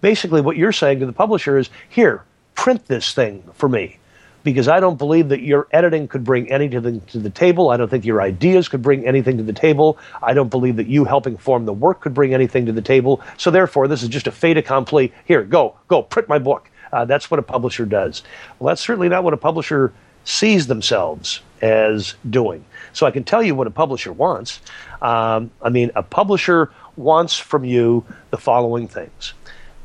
basically 0.00 0.40
what 0.40 0.56
you're 0.56 0.72
saying 0.72 1.00
to 1.00 1.06
the 1.06 1.12
publisher 1.12 1.58
is, 1.58 1.70
here, 1.88 2.22
print 2.54 2.86
this 2.86 3.12
thing 3.12 3.42
for 3.54 3.68
me 3.68 3.98
because 4.42 4.68
I 4.68 4.78
don't 4.78 4.98
believe 4.98 5.30
that 5.30 5.40
your 5.40 5.66
editing 5.72 6.06
could 6.06 6.22
bring 6.22 6.52
anything 6.52 7.00
to 7.00 7.18
the 7.18 7.30
table. 7.30 7.70
I 7.70 7.78
don't 7.78 7.88
think 7.88 8.04
your 8.04 8.20
ideas 8.20 8.68
could 8.68 8.82
bring 8.82 9.06
anything 9.06 9.38
to 9.38 9.42
the 9.42 9.54
table. 9.54 9.98
I 10.22 10.34
don't 10.34 10.50
believe 10.50 10.76
that 10.76 10.86
you 10.86 11.04
helping 11.04 11.38
form 11.38 11.64
the 11.64 11.72
work 11.72 12.00
could 12.00 12.12
bring 12.12 12.34
anything 12.34 12.66
to 12.66 12.72
the 12.72 12.82
table. 12.82 13.22
So 13.38 13.50
therefore, 13.50 13.88
this 13.88 14.02
is 14.02 14.10
just 14.10 14.26
a 14.26 14.30
fait 14.30 14.58
accompli. 14.58 15.12
Here, 15.24 15.42
go, 15.42 15.76
go, 15.88 16.02
print 16.02 16.28
my 16.28 16.38
book. 16.38 16.70
Uh, 16.94 17.04
that's 17.04 17.28
what 17.28 17.40
a 17.40 17.42
publisher 17.42 17.84
does. 17.84 18.22
Well, 18.58 18.68
that's 18.68 18.80
certainly 18.80 19.08
not 19.08 19.24
what 19.24 19.34
a 19.34 19.36
publisher 19.36 19.92
sees 20.24 20.68
themselves 20.68 21.40
as 21.60 22.14
doing. 22.30 22.64
So 22.92 23.04
I 23.04 23.10
can 23.10 23.24
tell 23.24 23.42
you 23.42 23.56
what 23.56 23.66
a 23.66 23.70
publisher 23.70 24.12
wants. 24.12 24.60
Um, 25.02 25.50
I 25.60 25.70
mean, 25.70 25.90
a 25.96 26.04
publisher 26.04 26.70
wants 26.96 27.36
from 27.36 27.64
you 27.64 28.04
the 28.30 28.38
following 28.38 28.86
things. 28.86 29.34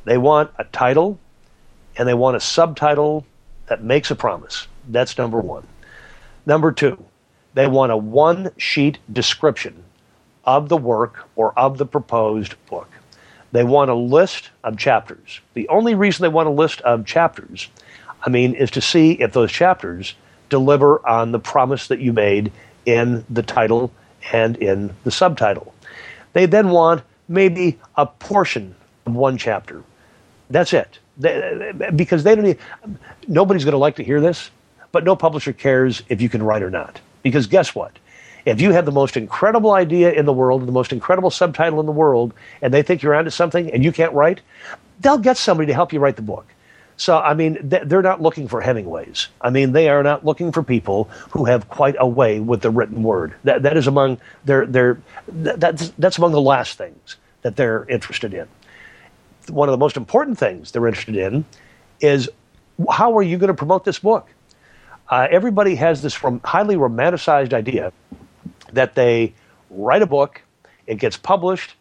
They 0.05 0.19
want 0.19 0.51
a 0.59 0.65
title 0.65 1.19
and 1.97 2.07
they 2.07 2.13
want 2.13 2.37
a 2.37 2.39
subtitle 2.39 3.25
that 3.65 3.83
makes 3.83 4.11
a 4.11 4.15
promise. 4.15 4.67
That's 4.87 5.17
number 5.17 5.39
one. 5.39 5.65
Number 6.45 6.71
two, 6.71 7.03
they 7.55 7.65
want 7.65 7.91
a 7.91 7.97
one 7.97 8.51
sheet 8.57 8.99
description 9.11 9.83
of 10.45 10.69
the 10.69 10.77
work 10.77 11.27
or 11.35 11.57
of 11.57 11.79
the 11.79 11.85
proposed 11.87 12.53
book. 12.67 12.87
They 13.51 13.63
want 13.63 13.89
a 13.89 13.95
list 13.95 14.49
of 14.63 14.77
chapters. 14.77 15.41
The 15.53 15.67
only 15.69 15.95
reason 15.95 16.23
they 16.23 16.29
want 16.29 16.47
a 16.47 16.51
list 16.51 16.81
of 16.81 17.05
chapters, 17.05 17.67
I 18.25 18.29
mean, 18.29 18.53
is 18.53 18.71
to 18.71 18.81
see 18.81 19.13
if 19.13 19.33
those 19.33 19.51
chapters 19.51 20.15
deliver 20.49 21.05
on 21.07 21.31
the 21.31 21.39
promise 21.39 21.87
that 21.87 21.99
you 21.99 22.13
made 22.13 22.51
in 22.85 23.25
the 23.29 23.43
title 23.43 23.91
and 24.31 24.57
in 24.57 24.93
the 25.03 25.11
subtitle. 25.11 25.73
They 26.33 26.45
then 26.45 26.69
want 26.69 27.03
maybe 27.27 27.79
a 27.95 28.05
portion 28.05 28.75
of 29.05 29.15
one 29.15 29.37
chapter 29.37 29.83
That's 30.49 30.73
it. 30.73 30.99
They, 31.17 31.73
because 31.95 32.23
they 32.23 32.35
don't. 32.35 32.45
Need, 32.45 32.59
nobody's 33.27 33.65
going 33.65 33.73
to 33.73 33.77
like 33.77 33.97
to 33.97 34.03
hear 34.03 34.21
this, 34.21 34.51
but 34.91 35.03
no 35.03 35.15
publisher 35.15 35.53
cares 35.53 36.01
if 36.09 36.21
you 36.21 36.29
can 36.29 36.41
write 36.41 36.63
or 36.63 36.69
not. 36.69 36.99
Because 37.23 37.47
guess 37.47 37.75
what? 37.75 37.91
If 38.45 38.61
you 38.61 38.71
have 38.71 38.85
the 38.85 38.91
most 38.91 39.17
incredible 39.17 39.71
idea 39.71 40.11
in 40.11 40.25
the 40.25 40.33
world, 40.33 40.65
the 40.65 40.71
most 40.71 40.91
incredible 40.91 41.29
subtitle 41.29 41.79
in 41.79 41.85
the 41.85 41.91
world, 41.91 42.33
and 42.61 42.73
they 42.73 42.81
think 42.81 43.01
you're 43.01 43.15
onto 43.15 43.29
something 43.29 43.71
and 43.71 43.83
you 43.83 43.91
can't 43.91 44.13
write, 44.13 44.41
they'll 45.01 45.17
get 45.17 45.37
somebody 45.37 45.67
to 45.67 45.73
help 45.73 45.93
you 45.93 45.99
write 45.99 46.15
the 46.15 46.21
book. 46.21 46.45
So, 46.97 47.17
I 47.17 47.33
mean, 47.33 47.57
they're 47.61 48.01
not 48.01 48.21
looking 48.21 48.49
for 48.49 48.59
Hemingways. 48.59 49.29
I 49.39 49.51
mean, 49.51 49.71
they 49.71 49.87
are 49.87 50.03
not 50.03 50.25
looking 50.25 50.51
for 50.51 50.63
people 50.63 51.05
who 51.29 51.45
have 51.45 51.69
quite 51.69 51.95
a 51.97 52.05
way 52.05 52.41
with 52.41 52.61
the 52.61 52.69
written 52.69 53.03
word. 53.03 53.33
That, 53.45 53.63
that 53.63 53.77
is 53.77 53.87
among 53.87 54.19
their, 54.43 54.65
their 54.65 55.01
that's, 55.29 55.91
that's 55.91 56.17
among 56.17 56.33
the 56.33 56.41
last 56.41 56.77
things 56.77 57.15
that 57.41 57.55
they're 57.55 57.85
interested 57.85 58.33
in. 58.33 58.49
One 59.47 59.69
of 59.69 59.71
the 59.71 59.77
most 59.77 59.95
important 59.95 60.37
things 60.37 60.71
they're 60.71 60.87
interested 60.87 61.15
in 61.15 61.45
is 62.01 62.29
how 62.91 63.17
are 63.17 63.23
you 63.23 63.37
going 63.37 63.47
to 63.47 63.53
promote 63.53 63.85
this 63.85 63.99
book? 63.99 64.27
Uh, 65.09 65.25
everybody 65.31 65.75
has 65.75 66.01
this 66.01 66.13
from 66.13 66.41
highly 66.43 66.75
romanticized 66.75 67.53
idea 67.53 67.93
that 68.73 68.95
they 68.95 69.33
write 69.69 70.01
a 70.01 70.07
book, 70.07 70.41
it 70.87 70.95
gets 70.95 71.17
published, 71.17 71.75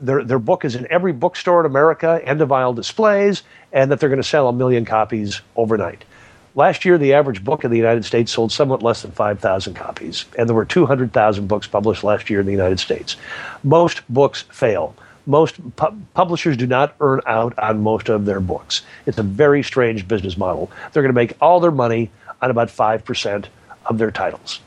their, 0.00 0.24
their 0.24 0.38
book 0.38 0.64
is 0.64 0.74
in 0.74 0.86
every 0.90 1.12
bookstore 1.12 1.60
in 1.60 1.66
America, 1.66 2.20
end 2.24 2.40
of 2.40 2.50
aisle 2.52 2.72
displays, 2.72 3.42
and 3.72 3.90
that 3.90 4.00
they're 4.00 4.08
going 4.08 4.22
to 4.22 4.28
sell 4.28 4.48
a 4.48 4.52
million 4.52 4.84
copies 4.84 5.40
overnight. 5.56 6.04
Last 6.54 6.84
year, 6.84 6.98
the 6.98 7.14
average 7.14 7.42
book 7.42 7.64
in 7.64 7.70
the 7.70 7.78
United 7.78 8.04
States 8.04 8.30
sold 8.30 8.52
somewhat 8.52 8.82
less 8.82 9.02
than 9.02 9.10
5,000 9.12 9.74
copies, 9.74 10.26
and 10.38 10.48
there 10.48 10.56
were 10.56 10.66
200,000 10.66 11.46
books 11.46 11.66
published 11.66 12.04
last 12.04 12.28
year 12.28 12.40
in 12.40 12.46
the 12.46 12.52
United 12.52 12.78
States. 12.78 13.16
Most 13.62 14.02
books 14.08 14.42
fail. 14.42 14.94
Most 15.24 15.76
pu- 15.76 15.96
publishers 16.12 16.56
do 16.56 16.66
not 16.66 16.94
earn 17.00 17.20
out 17.26 17.58
on 17.58 17.80
most 17.82 18.08
of 18.10 18.26
their 18.26 18.40
books. 18.40 18.82
It's 19.06 19.18
a 19.18 19.22
very 19.22 19.62
strange 19.62 20.06
business 20.06 20.36
model. 20.36 20.70
They're 20.92 21.02
going 21.02 21.14
to 21.14 21.18
make 21.18 21.36
all 21.40 21.60
their 21.60 21.70
money 21.70 22.10
on 22.42 22.50
about 22.50 22.68
5% 22.68 23.46
of 23.86 23.98
their 23.98 24.10
titles. 24.10 24.60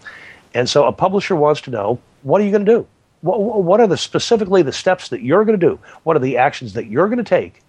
And 0.56 0.68
so 0.70 0.86
a 0.86 0.92
publisher 0.92 1.36
wants 1.36 1.62
to 1.62 1.70
know 1.70 2.00
what 2.24 2.42
are 2.42 2.46
you 2.46 2.52
going 2.52 2.66
to 2.66 2.72
do? 2.72 2.88
What, 3.22 3.40
what 3.40 3.80
are 3.80 3.88
the 3.88 3.98
specifically 3.98 4.64
the 4.64 4.72
steps 4.72 5.10
that 5.10 5.22
you're 5.22 5.46
going 5.46 5.60
to 5.60 5.68
do? 5.68 5.80
What 6.04 6.16
are 6.16 6.20
the 6.20 6.38
actions 6.38 6.74
that 6.74 6.88
you're 6.88 7.08
going 7.08 7.24
to 7.24 7.24
take? 7.24 7.62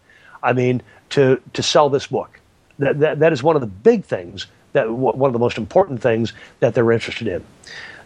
I 0.42 0.52
mean, 0.52 0.82
to 1.10 1.40
to 1.52 1.62
sell 1.62 1.90
this 1.90 2.06
book. 2.06 2.40
That, 2.78 3.00
that, 3.00 3.18
that 3.20 3.32
is 3.32 3.42
one 3.42 3.56
of 3.56 3.60
the 3.60 3.66
big 3.66 4.04
things 4.04 4.46
that 4.72 4.90
one 4.90 5.28
of 5.28 5.32
the 5.32 5.38
most 5.38 5.58
important 5.58 6.00
things 6.00 6.32
that 6.60 6.74
they're 6.74 6.92
interested 6.92 7.26
in. 7.26 7.44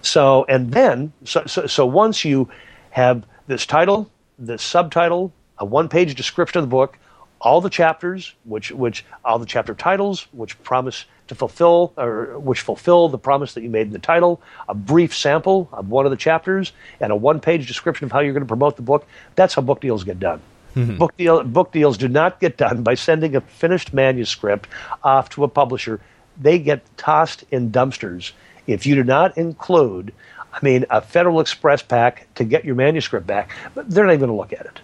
So 0.03 0.47
and 0.49 0.73
then 0.73 1.13
so 1.25 1.45
so, 1.47 1.67
so 1.67 1.85
once 1.85 2.25
you 2.25 2.49
have 2.91 3.25
this 3.49 3.67
title, 3.67 4.11
this 4.39 4.63
subtitle, 4.63 5.33
a 5.59 5.65
one-page 5.65 6.15
description 6.15 6.61
of 6.61 6.65
the 6.65 6.71
book, 6.71 6.99
all 7.41 7.61
the 7.61 7.71
chapters, 7.71 8.35
which 8.45 8.71
which 8.71 9.05
all 9.25 9.39
the 9.39 9.47
chapter 9.47 9.75
titles, 9.75 10.27
which 10.33 10.61
promise 10.63 11.05
to 11.31 11.37
fulfill 11.37 11.93
or 11.97 12.37
which 12.41 12.61
fulfill 12.61 13.09
the 13.09 13.17
promise 13.17 13.55
that 13.55 13.63
you 13.63 13.71
made 13.71 13.87
in 13.87 13.93
the 13.93 14.01
title, 14.01 14.43
a 14.69 14.75
brief 14.75 15.17
sample 15.17 15.69
of 15.73 15.89
one 15.89 16.05
of 16.05 16.11
the 16.11 16.17
chapters, 16.17 16.73
and 16.99 17.13
a 17.13 17.17
one-page 17.17 17.69
description 17.69 18.07
of 18.07 18.11
how 18.13 18.19
you're 18.19 18.33
going 18.33 18.43
to 18.43 18.49
promote 18.49 18.75
the 18.75 18.83
book. 18.83 19.07
That's 19.37 19.55
how 19.55 19.63
book 19.63 19.81
deals 19.81 20.03
get 20.03 20.19
done. 20.19 20.41
Mm-hmm. 20.75 20.99
Book 20.99 21.17
deal 21.17 21.45
book 21.45 21.71
deals 21.71 21.99
do 21.99 22.09
not 22.09 22.41
get 22.41 22.57
done 22.57 22.83
by 22.83 22.95
sending 22.95 23.37
a 23.37 23.41
finished 23.41 23.95
manuscript 23.95 24.69
off 25.05 25.31
to 25.31 25.45
a 25.45 25.49
publisher. 25.49 26.01
They 26.37 26.59
get 26.59 26.83
tossed 26.97 27.45
in 27.53 27.71
dumpsters 27.71 28.33
if 28.67 28.85
you 28.85 28.97
do 28.97 29.05
not 29.05 29.39
include, 29.39 30.13
I 30.53 30.59
mean, 30.63 30.85
a 30.91 31.01
Federal 31.01 31.39
Express 31.39 31.81
pack 31.81 32.27
to 32.35 32.45
get 32.45 32.65
your 32.65 32.75
manuscript 32.75 33.27
back. 33.27 33.51
They're 33.75 34.05
not 34.05 34.13
even 34.13 34.27
going 34.27 34.31
to 34.31 34.37
look 34.37 34.53
at 34.53 34.67
it. 34.67 34.81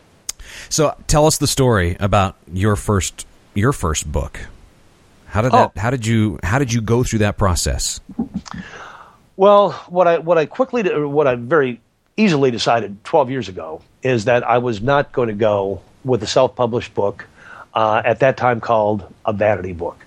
So 0.68 0.96
tell 1.08 1.26
us 1.26 1.38
the 1.38 1.48
story 1.48 1.96
about 1.98 2.36
your 2.52 2.76
first 2.76 3.26
your 3.54 3.72
first 3.72 4.10
book. 4.10 4.38
How 5.26 5.42
did 5.42 5.52
that? 5.52 5.72
Oh. 5.76 5.80
How 5.80 5.90
did 5.90 6.06
you? 6.06 6.38
How 6.42 6.58
did 6.58 6.72
you 6.72 6.80
go 6.80 7.02
through 7.02 7.20
that 7.20 7.36
process? 7.36 8.00
Well, 9.36 9.72
what 9.88 10.06
I 10.06 10.18
what 10.18 10.38
I 10.38 10.46
quickly 10.46 10.82
what 11.06 11.26
I 11.26 11.34
very 11.34 11.80
easily 12.16 12.50
decided 12.50 13.04
12 13.04 13.30
years 13.30 13.48
ago 13.48 13.82
is 14.02 14.24
that 14.24 14.42
I 14.42 14.58
was 14.58 14.80
not 14.80 15.12
going 15.12 15.28
to 15.28 15.34
go 15.34 15.82
with 16.04 16.22
a 16.22 16.26
self-published 16.26 16.94
book 16.94 17.26
uh, 17.74 18.00
at 18.04 18.20
that 18.20 18.38
time 18.38 18.60
called 18.60 19.12
a 19.26 19.32
vanity 19.32 19.72
book. 19.72 19.98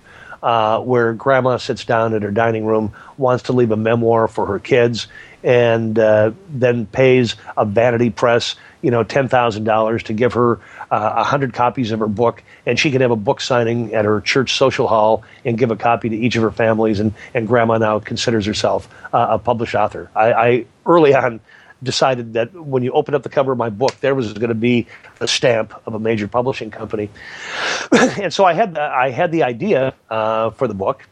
Uh, 0.42 0.80
where 0.80 1.12
grandma 1.12 1.58
sits 1.58 1.84
down 1.84 2.14
in 2.14 2.22
her 2.22 2.30
dining 2.30 2.64
room, 2.64 2.94
wants 3.18 3.44
to 3.44 3.52
leave 3.52 3.70
a 3.70 3.76
memoir 3.76 4.26
for 4.26 4.46
her 4.46 4.58
kids, 4.58 5.06
and 5.42 5.98
uh, 5.98 6.30
then 6.48 6.86
pays 6.86 7.36
a 7.58 7.64
vanity 7.66 8.08
press 8.08 8.56
you 8.82 8.90
know, 8.90 9.02
ten 9.02 9.28
thousand 9.28 9.64
dollars 9.64 10.02
to 10.04 10.12
give 10.12 10.32
her 10.32 10.56
uh, 10.90 10.96
a 11.16 11.20
uh, 11.20 11.24
hundred 11.24 11.52
copies 11.52 11.92
of 11.92 12.00
her 12.00 12.06
book, 12.06 12.42
and 12.66 12.78
she 12.78 12.90
can 12.90 13.00
have 13.00 13.10
a 13.10 13.16
book 13.16 13.40
signing 13.40 13.94
at 13.94 14.04
her 14.04 14.20
church 14.20 14.54
social 14.54 14.88
hall 14.88 15.22
and 15.44 15.58
give 15.58 15.70
a 15.70 15.76
copy 15.76 16.08
to 16.08 16.16
each 16.16 16.36
of 16.36 16.42
her 16.42 16.50
families. 16.50 17.00
And, 17.00 17.12
and 17.34 17.46
Grandma 17.46 17.78
now 17.78 17.98
considers 17.98 18.46
herself 18.46 18.88
uh, 19.12 19.28
a 19.30 19.38
published 19.38 19.74
author. 19.74 20.10
I, 20.14 20.32
I 20.32 20.66
early 20.86 21.14
on 21.14 21.40
decided 21.82 22.34
that 22.34 22.52
when 22.52 22.82
you 22.82 22.92
open 22.92 23.14
up 23.14 23.22
the 23.22 23.28
cover 23.28 23.52
of 23.52 23.58
my 23.58 23.70
book, 23.70 23.98
there 24.00 24.14
was 24.14 24.32
going 24.34 24.48
to 24.48 24.54
be 24.54 24.86
the 25.18 25.28
stamp 25.28 25.74
of 25.86 25.94
a 25.94 25.98
major 25.98 26.28
publishing 26.28 26.70
company, 26.70 27.10
and 27.92 28.32
so 28.32 28.44
I 28.44 28.52
had 28.52 28.74
the, 28.74 28.82
I 28.82 29.10
had 29.10 29.32
the 29.32 29.42
idea 29.42 29.94
uh, 30.08 30.50
for 30.50 30.68
the 30.68 30.74
book, 30.74 31.06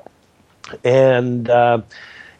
and 0.84 1.48
uh, 1.48 1.82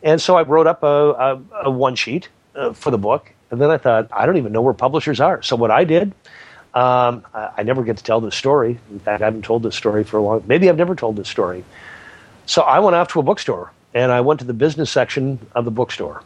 and 0.02 0.20
so 0.20 0.37
I 0.37 0.42
wrote 0.42 0.66
up 0.66 0.82
a, 0.82 0.87
a, 0.87 1.42
a 1.64 1.70
one 1.70 1.94
sheet 1.94 2.28
uh, 2.54 2.73
for 2.73 2.90
the 2.90 2.99
book, 2.99 3.32
and 3.50 3.61
then 3.61 3.70
I 3.70 3.78
thought, 3.78 4.08
I 4.12 4.26
don't 4.26 4.37
even 4.37 4.52
know 4.52 4.62
where 4.62 4.75
publishers 4.75 5.20
are. 5.20 5.42
So 5.42 5.56
what 5.56 5.70
I 5.70 5.85
did, 5.85 6.12
um, 6.75 7.25
I, 7.35 7.50
I, 7.58 7.62
never 7.62 7.82
get 7.82 7.97
to 7.97 8.04
tell 8.04 8.20
this 8.20 8.35
story. 8.35 8.78
In 8.90 9.00
fact, 9.00 9.23
I 9.23 9.25
haven't 9.25 9.44
told 9.44 9.62
this 9.62 9.75
story 9.75 10.04
for 10.04 10.18
a 10.18 10.23
long. 10.23 10.44
Maybe 10.47 10.68
I've 10.68 10.76
never 10.76 10.94
told 10.94 11.16
this 11.16 11.28
story. 11.28 11.64
So 12.47 12.62
I 12.62 12.78
went 12.80 12.94
off 12.94 13.08
to 13.08 13.20
a 13.20 13.23
bookstore 13.23 13.73
and 13.94 14.12
I 14.12 14.20
went 14.20 14.40
to 14.40 14.47
the 14.47 14.54
business 14.54 14.90
section 14.90 15.38
of 15.54 15.64
the 15.64 15.70
bookstore, 15.70 16.23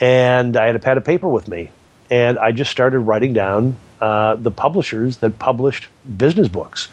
and 0.00 0.56
I 0.56 0.66
had 0.66 0.76
a 0.76 0.80
pad 0.80 0.96
of 0.96 1.04
paper 1.04 1.28
with 1.28 1.48
me, 1.48 1.70
and 2.10 2.38
I 2.38 2.52
just 2.52 2.70
started 2.70 3.00
writing 3.00 3.32
down 3.32 3.76
uh, 4.00 4.36
the 4.36 4.50
publishers 4.50 5.18
that 5.18 5.38
published 5.38 5.88
business 6.16 6.48
books, 6.48 6.88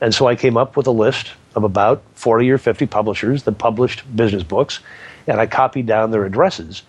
and 0.00 0.14
so 0.14 0.26
I 0.26 0.36
came 0.36 0.56
up 0.56 0.76
with 0.76 0.86
a 0.86 0.92
list 0.92 1.32
of 1.54 1.64
about 1.64 2.02
forty 2.14 2.50
or 2.50 2.58
fifty 2.58 2.86
publishers 2.86 3.44
that 3.44 3.58
published 3.58 4.04
business 4.16 4.42
books, 4.42 4.80
and 5.26 5.40
I 5.40 5.46
copied 5.46 5.86
down 5.86 6.10
their 6.10 6.24
addresses 6.24 6.82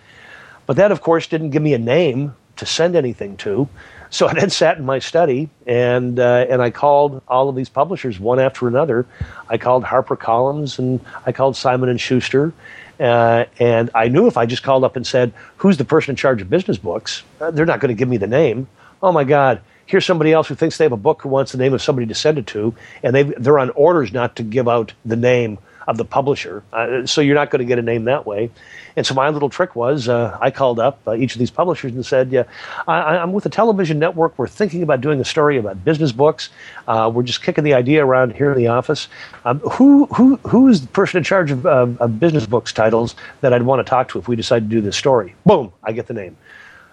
but 0.66 0.76
that, 0.76 0.92
of 0.92 1.00
course, 1.00 1.26
didn't 1.26 1.50
give 1.50 1.62
me 1.62 1.74
a 1.74 1.78
name 1.78 2.34
to 2.56 2.66
send 2.66 2.96
anything 2.96 3.36
to. 3.38 3.68
So 4.16 4.26
I 4.26 4.32
then 4.32 4.48
sat 4.48 4.78
in 4.78 4.86
my 4.86 4.98
study 4.98 5.50
and 5.66 6.18
uh, 6.18 6.46
and 6.48 6.62
I 6.62 6.70
called 6.70 7.20
all 7.28 7.50
of 7.50 7.54
these 7.54 7.68
publishers 7.68 8.18
one 8.18 8.40
after 8.40 8.66
another. 8.66 9.04
I 9.50 9.58
called 9.58 9.84
HarperCollins 9.84 10.78
and 10.78 11.04
I 11.26 11.32
called 11.32 11.54
Simon 11.54 11.90
and 11.90 12.00
Schuster, 12.00 12.54
uh, 12.98 13.44
and 13.58 13.90
I 13.94 14.08
knew 14.08 14.26
if 14.26 14.38
I 14.38 14.46
just 14.46 14.62
called 14.62 14.84
up 14.84 14.96
and 14.96 15.06
said, 15.06 15.34
"Who's 15.58 15.76
the 15.76 15.84
person 15.84 16.12
in 16.12 16.16
charge 16.16 16.40
of 16.40 16.48
business 16.48 16.78
books?" 16.78 17.24
Uh, 17.42 17.50
they're 17.50 17.66
not 17.66 17.80
going 17.80 17.94
to 17.94 17.98
give 17.98 18.08
me 18.08 18.16
the 18.16 18.26
name. 18.26 18.68
Oh 19.02 19.12
my 19.12 19.22
God! 19.22 19.60
Here's 19.84 20.06
somebody 20.06 20.32
else 20.32 20.48
who 20.48 20.54
thinks 20.54 20.78
they 20.78 20.86
have 20.86 20.92
a 20.92 20.96
book 20.96 21.20
who 21.20 21.28
wants 21.28 21.52
the 21.52 21.58
name 21.58 21.74
of 21.74 21.82
somebody 21.82 22.06
to 22.06 22.14
send 22.14 22.38
it 22.38 22.46
to, 22.46 22.74
and 23.02 23.14
they 23.14 23.24
they're 23.24 23.58
on 23.58 23.68
orders 23.70 24.14
not 24.14 24.34
to 24.36 24.42
give 24.42 24.66
out 24.66 24.94
the 25.04 25.16
name 25.16 25.58
of 25.86 25.96
the 25.96 26.04
publisher. 26.04 26.62
Uh, 26.72 27.06
so 27.06 27.20
you're 27.20 27.34
not 27.34 27.50
going 27.50 27.60
to 27.60 27.64
get 27.64 27.78
a 27.78 27.82
name 27.82 28.04
that 28.04 28.26
way. 28.26 28.50
And 28.96 29.06
so 29.06 29.14
my 29.14 29.28
little 29.28 29.50
trick 29.50 29.76
was 29.76 30.08
uh, 30.08 30.36
I 30.40 30.50
called 30.50 30.80
up 30.80 31.00
uh, 31.06 31.14
each 31.14 31.34
of 31.34 31.38
these 31.38 31.50
publishers 31.50 31.92
and 31.92 32.04
said, 32.04 32.32
"Yeah, 32.32 32.44
I, 32.88 33.16
am 33.16 33.32
with 33.32 33.46
a 33.46 33.50
television 33.50 33.98
network. 33.98 34.38
We're 34.38 34.48
thinking 34.48 34.82
about 34.82 35.00
doing 35.00 35.20
a 35.20 35.24
story 35.24 35.58
about 35.58 35.84
business 35.84 36.12
books. 36.12 36.48
Uh, 36.88 37.10
we're 37.12 37.22
just 37.22 37.42
kicking 37.42 37.64
the 37.64 37.74
idea 37.74 38.04
around 38.04 38.34
here 38.34 38.52
in 38.52 38.58
the 38.58 38.68
office. 38.68 39.08
Um, 39.44 39.60
who 39.60 40.06
who 40.06 40.36
who 40.48 40.68
is 40.68 40.80
the 40.80 40.88
person 40.88 41.18
in 41.18 41.24
charge 41.24 41.50
of, 41.50 41.66
of 41.66 42.18
business 42.18 42.46
books 42.46 42.72
titles 42.72 43.14
that 43.42 43.52
I'd 43.52 43.62
want 43.62 43.84
to 43.84 43.88
talk 43.88 44.08
to 44.10 44.18
if 44.18 44.28
we 44.28 44.36
decide 44.36 44.60
to 44.60 44.68
do 44.68 44.80
this 44.80 44.96
story?" 44.96 45.34
Boom, 45.44 45.72
I 45.84 45.92
get 45.92 46.06
the 46.06 46.14
name. 46.14 46.36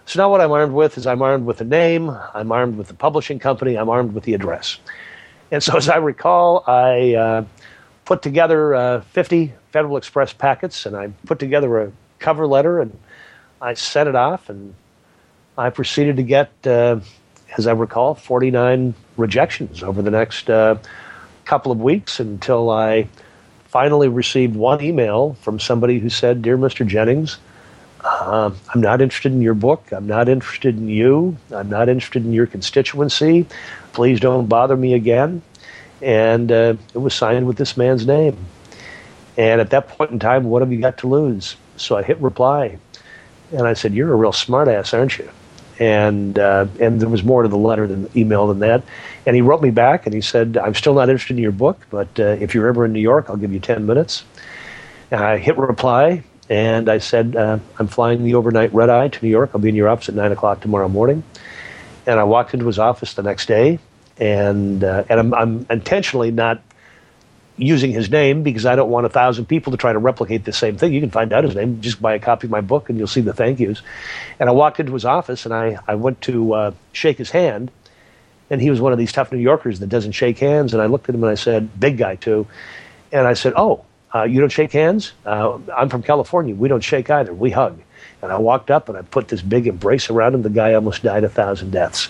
So 0.05 0.21
now 0.21 0.29
what 0.29 0.41
I'm 0.41 0.51
armed 0.51 0.73
with 0.73 0.97
is 0.97 1.07
I'm 1.07 1.21
armed 1.21 1.45
with 1.45 1.57
the 1.57 1.63
name, 1.63 2.09
I'm 2.33 2.51
armed 2.51 2.77
with 2.77 2.87
the 2.87 2.93
publishing 2.93 3.39
company, 3.39 3.75
I'm 3.75 3.89
armed 3.89 4.13
with 4.13 4.25
the 4.25 4.33
address. 4.33 4.77
And 5.51 5.63
so 5.63 5.77
as 5.77 5.87
I 5.87 5.97
recall, 5.97 6.63
I 6.67 7.13
uh, 7.13 7.45
put 8.05 8.21
together 8.21 8.75
uh, 8.75 9.01
50 9.01 9.53
Federal 9.71 9.97
Express 9.97 10.33
packets, 10.33 10.85
and 10.85 10.95
I 10.95 11.07
put 11.25 11.39
together 11.39 11.81
a 11.81 11.91
cover 12.19 12.47
letter, 12.47 12.79
and 12.79 12.97
I 13.61 13.73
sent 13.73 14.09
it 14.09 14.15
off, 14.15 14.49
and 14.49 14.75
I 15.57 15.69
proceeded 15.69 16.17
to 16.17 16.23
get, 16.23 16.51
uh, 16.65 16.99
as 17.57 17.67
I 17.67 17.71
recall, 17.71 18.15
49 18.15 18.93
rejections 19.17 19.83
over 19.83 20.01
the 20.01 20.11
next 20.11 20.49
uh, 20.49 20.77
couple 21.45 21.71
of 21.71 21.79
weeks 21.79 22.19
until 22.19 22.69
I 22.69 23.07
finally 23.67 24.07
received 24.07 24.55
one 24.55 24.81
email 24.81 25.35
from 25.41 25.59
somebody 25.59 25.99
who 25.99 26.09
said, 26.09 26.41
"Dear 26.41 26.57
Mr. 26.57 26.85
Jennings." 26.85 27.37
Uh, 28.03 28.51
I'm 28.73 28.81
not 28.81 29.01
interested 29.01 29.31
in 29.31 29.41
your 29.41 29.53
book. 29.53 29.93
I'm 29.93 30.05
not 30.05 30.27
interested 30.27 30.75
in 30.77 30.89
you. 30.89 31.37
I'm 31.51 31.69
not 31.69 31.87
interested 31.87 32.25
in 32.25 32.33
your 32.33 32.45
constituency. 32.45 33.45
Please 33.93 34.19
don't 34.19 34.47
bother 34.47 34.75
me 34.75 34.93
again 34.93 35.41
and 36.03 36.51
uh, 36.51 36.75
it 36.93 36.97
was 36.97 37.13
signed 37.13 37.47
with 37.47 37.57
this 37.57 37.77
man's 37.77 38.05
name. 38.05 38.37
And 39.37 39.59
at 39.59 39.71
that 39.71 39.87
point 39.87 40.11
in 40.11 40.19
time, 40.19 40.43
what 40.43 40.61
have 40.61 40.71
you 40.71 40.79
got 40.79 40.99
to 40.99 41.07
lose? 41.07 41.55
So 41.77 41.97
I 41.97 42.03
hit 42.03 42.19
reply, 42.19 42.77
and 43.51 43.65
I 43.67 43.73
said, 43.73 43.93
"You're 43.93 44.13
a 44.13 44.15
real 44.15 44.31
smartass, 44.31 44.93
aren't 44.93 45.17
you?" 45.17 45.29
and 45.79 46.37
uh, 46.37 46.67
and 46.79 46.99
there 47.01 47.09
was 47.09 47.23
more 47.23 47.43
to 47.43 47.49
the 47.49 47.57
letter 47.57 47.87
than 47.87 48.09
email 48.15 48.47
than 48.47 48.59
that. 48.59 48.83
And 49.25 49.35
he 49.35 49.41
wrote 49.41 49.61
me 49.61 49.71
back 49.71 50.05
and 50.05 50.13
he 50.13 50.21
said, 50.21 50.57
"I'm 50.57 50.75
still 50.75 50.93
not 50.93 51.09
interested 51.09 51.37
in 51.37 51.43
your 51.43 51.51
book, 51.51 51.85
but 51.89 52.07
uh, 52.19 52.37
if 52.39 52.53
you're 52.53 52.67
ever 52.67 52.85
in 52.85 52.93
New 52.93 53.01
York, 53.01 53.25
I'll 53.29 53.37
give 53.37 53.51
you 53.51 53.59
ten 53.59 53.85
minutes." 53.85 54.23
And 55.11 55.21
I 55.21 55.37
hit 55.37 55.57
reply 55.57 56.23
and 56.49 56.89
I 56.89 56.99
said, 56.99 57.35
uh, 57.35 57.59
"I'm 57.79 57.87
flying 57.87 58.23
the 58.23 58.35
overnight 58.35 58.73
red 58.73 58.89
eye 58.89 59.07
to 59.07 59.25
New 59.25 59.31
York. 59.31 59.51
I'll 59.53 59.61
be 59.61 59.69
in 59.69 59.75
your 59.75 59.89
office 59.89 60.09
at 60.09 60.15
nine 60.15 60.31
o'clock 60.31 60.61
tomorrow 60.61 60.87
morning." 60.87 61.23
And 62.05 62.19
I 62.19 62.23
walked 62.23 62.53
into 62.53 62.67
his 62.67 62.79
office 62.79 63.13
the 63.13 63.23
next 63.23 63.47
day, 63.47 63.79
and 64.17 64.83
uh, 64.83 65.03
and 65.09 65.19
I'm, 65.19 65.33
I'm 65.33 65.65
intentionally 65.69 66.31
not 66.31 66.61
using 67.57 67.91
his 67.91 68.09
name 68.09 68.43
because 68.43 68.65
I 68.65 68.75
don't 68.75 68.89
want 68.89 69.05
a 69.05 69.09
thousand 69.09 69.45
people 69.45 69.71
to 69.71 69.77
try 69.77 69.93
to 69.93 69.99
replicate 69.99 70.45
the 70.45 70.53
same 70.53 70.77
thing. 70.77 70.91
You 70.91 71.01
can 71.01 71.11
find 71.11 71.31
out 71.31 71.43
his 71.43 71.55
name, 71.55 71.81
just 71.81 72.01
buy 72.01 72.15
a 72.15 72.19
copy 72.19 72.47
of 72.47 72.51
my 72.51 72.61
book 72.61 72.89
and 72.89 72.97
you'll 72.97 73.07
see 73.07 73.21
the 73.21 73.33
thank 73.33 73.59
yous. 73.59 73.81
And 74.39 74.49
I 74.49 74.51
walked 74.53 74.79
into 74.79 74.93
his 74.93 75.05
office 75.05 75.45
and 75.45 75.53
I, 75.53 75.77
I 75.87 75.95
went 75.95 76.21
to 76.21 76.53
uh, 76.53 76.71
shake 76.93 77.17
his 77.17 77.31
hand. 77.31 77.71
And 78.49 78.61
he 78.61 78.69
was 78.69 78.81
one 78.81 78.91
of 78.91 78.97
these 78.97 79.11
tough 79.11 79.31
New 79.31 79.39
Yorkers 79.39 79.79
that 79.79 79.87
doesn't 79.87 80.11
shake 80.11 80.37
hands. 80.39 80.73
And 80.73 80.81
I 80.81 80.87
looked 80.87 81.09
at 81.09 81.15
him 81.15 81.23
and 81.23 81.31
I 81.31 81.35
said, 81.35 81.79
big 81.79 81.97
guy 81.97 82.15
too. 82.15 82.45
And 83.11 83.25
I 83.25 83.33
said, 83.33 83.53
oh, 83.55 83.85
uh, 84.13 84.23
you 84.23 84.39
don't 84.39 84.51
shake 84.51 84.71
hands? 84.71 85.13
Uh, 85.25 85.57
I'm 85.75 85.89
from 85.89 86.03
California. 86.03 86.53
We 86.53 86.67
don't 86.67 86.83
shake 86.83 87.09
either. 87.09 87.33
We 87.33 87.51
hug. 87.51 87.81
And 88.21 88.31
I 88.31 88.37
walked 88.37 88.69
up 88.69 88.89
and 88.89 88.97
I 88.97 89.01
put 89.01 89.27
this 89.27 89.41
big 89.41 89.65
embrace 89.67 90.09
around 90.09 90.35
him. 90.35 90.41
The 90.43 90.49
guy 90.49 90.73
almost 90.73 91.03
died 91.03 91.23
a 91.23 91.29
thousand 91.29 91.71
deaths. 91.71 92.09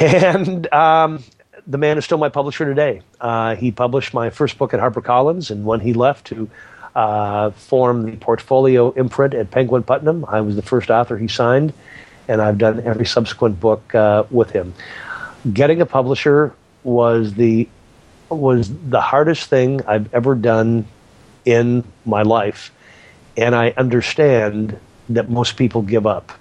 And 0.00 0.72
um, 0.72 1.22
the 1.66 1.78
man 1.78 1.98
is 1.98 2.04
still 2.04 2.18
my 2.18 2.30
publisher 2.30 2.64
today. 2.64 3.02
Uh, 3.20 3.54
he 3.54 3.70
published 3.70 4.14
my 4.14 4.30
first 4.30 4.56
book 4.58 4.72
at 4.72 4.80
HarperCollins, 4.80 5.50
and 5.50 5.64
when 5.64 5.80
he 5.80 5.92
left 5.92 6.26
to 6.28 6.48
uh, 6.94 7.50
form 7.50 8.10
the 8.10 8.16
portfolio 8.16 8.90
imprint 8.92 9.34
at 9.34 9.50
Penguin 9.50 9.82
Putnam, 9.82 10.24
I 10.26 10.40
was 10.40 10.56
the 10.56 10.62
first 10.62 10.90
author 10.90 11.18
he 11.18 11.28
signed, 11.28 11.72
and 12.28 12.40
I've 12.40 12.58
done 12.58 12.80
every 12.80 13.06
subsequent 13.06 13.60
book 13.60 13.94
uh, 13.94 14.24
with 14.30 14.50
him. 14.50 14.74
Getting 15.52 15.80
a 15.80 15.86
publisher 15.86 16.54
was 16.82 17.34
the 17.34 17.68
was 18.30 18.70
the 18.88 19.00
hardest 19.00 19.50
thing 19.50 19.84
I've 19.86 20.12
ever 20.14 20.34
done 20.34 20.86
in 21.44 21.84
my 22.04 22.22
life, 22.22 22.72
and 23.36 23.54
I 23.54 23.70
understand 23.76 24.78
that 25.10 25.28
most 25.28 25.56
people 25.56 25.82
give 25.82 26.06
up. 26.06 26.32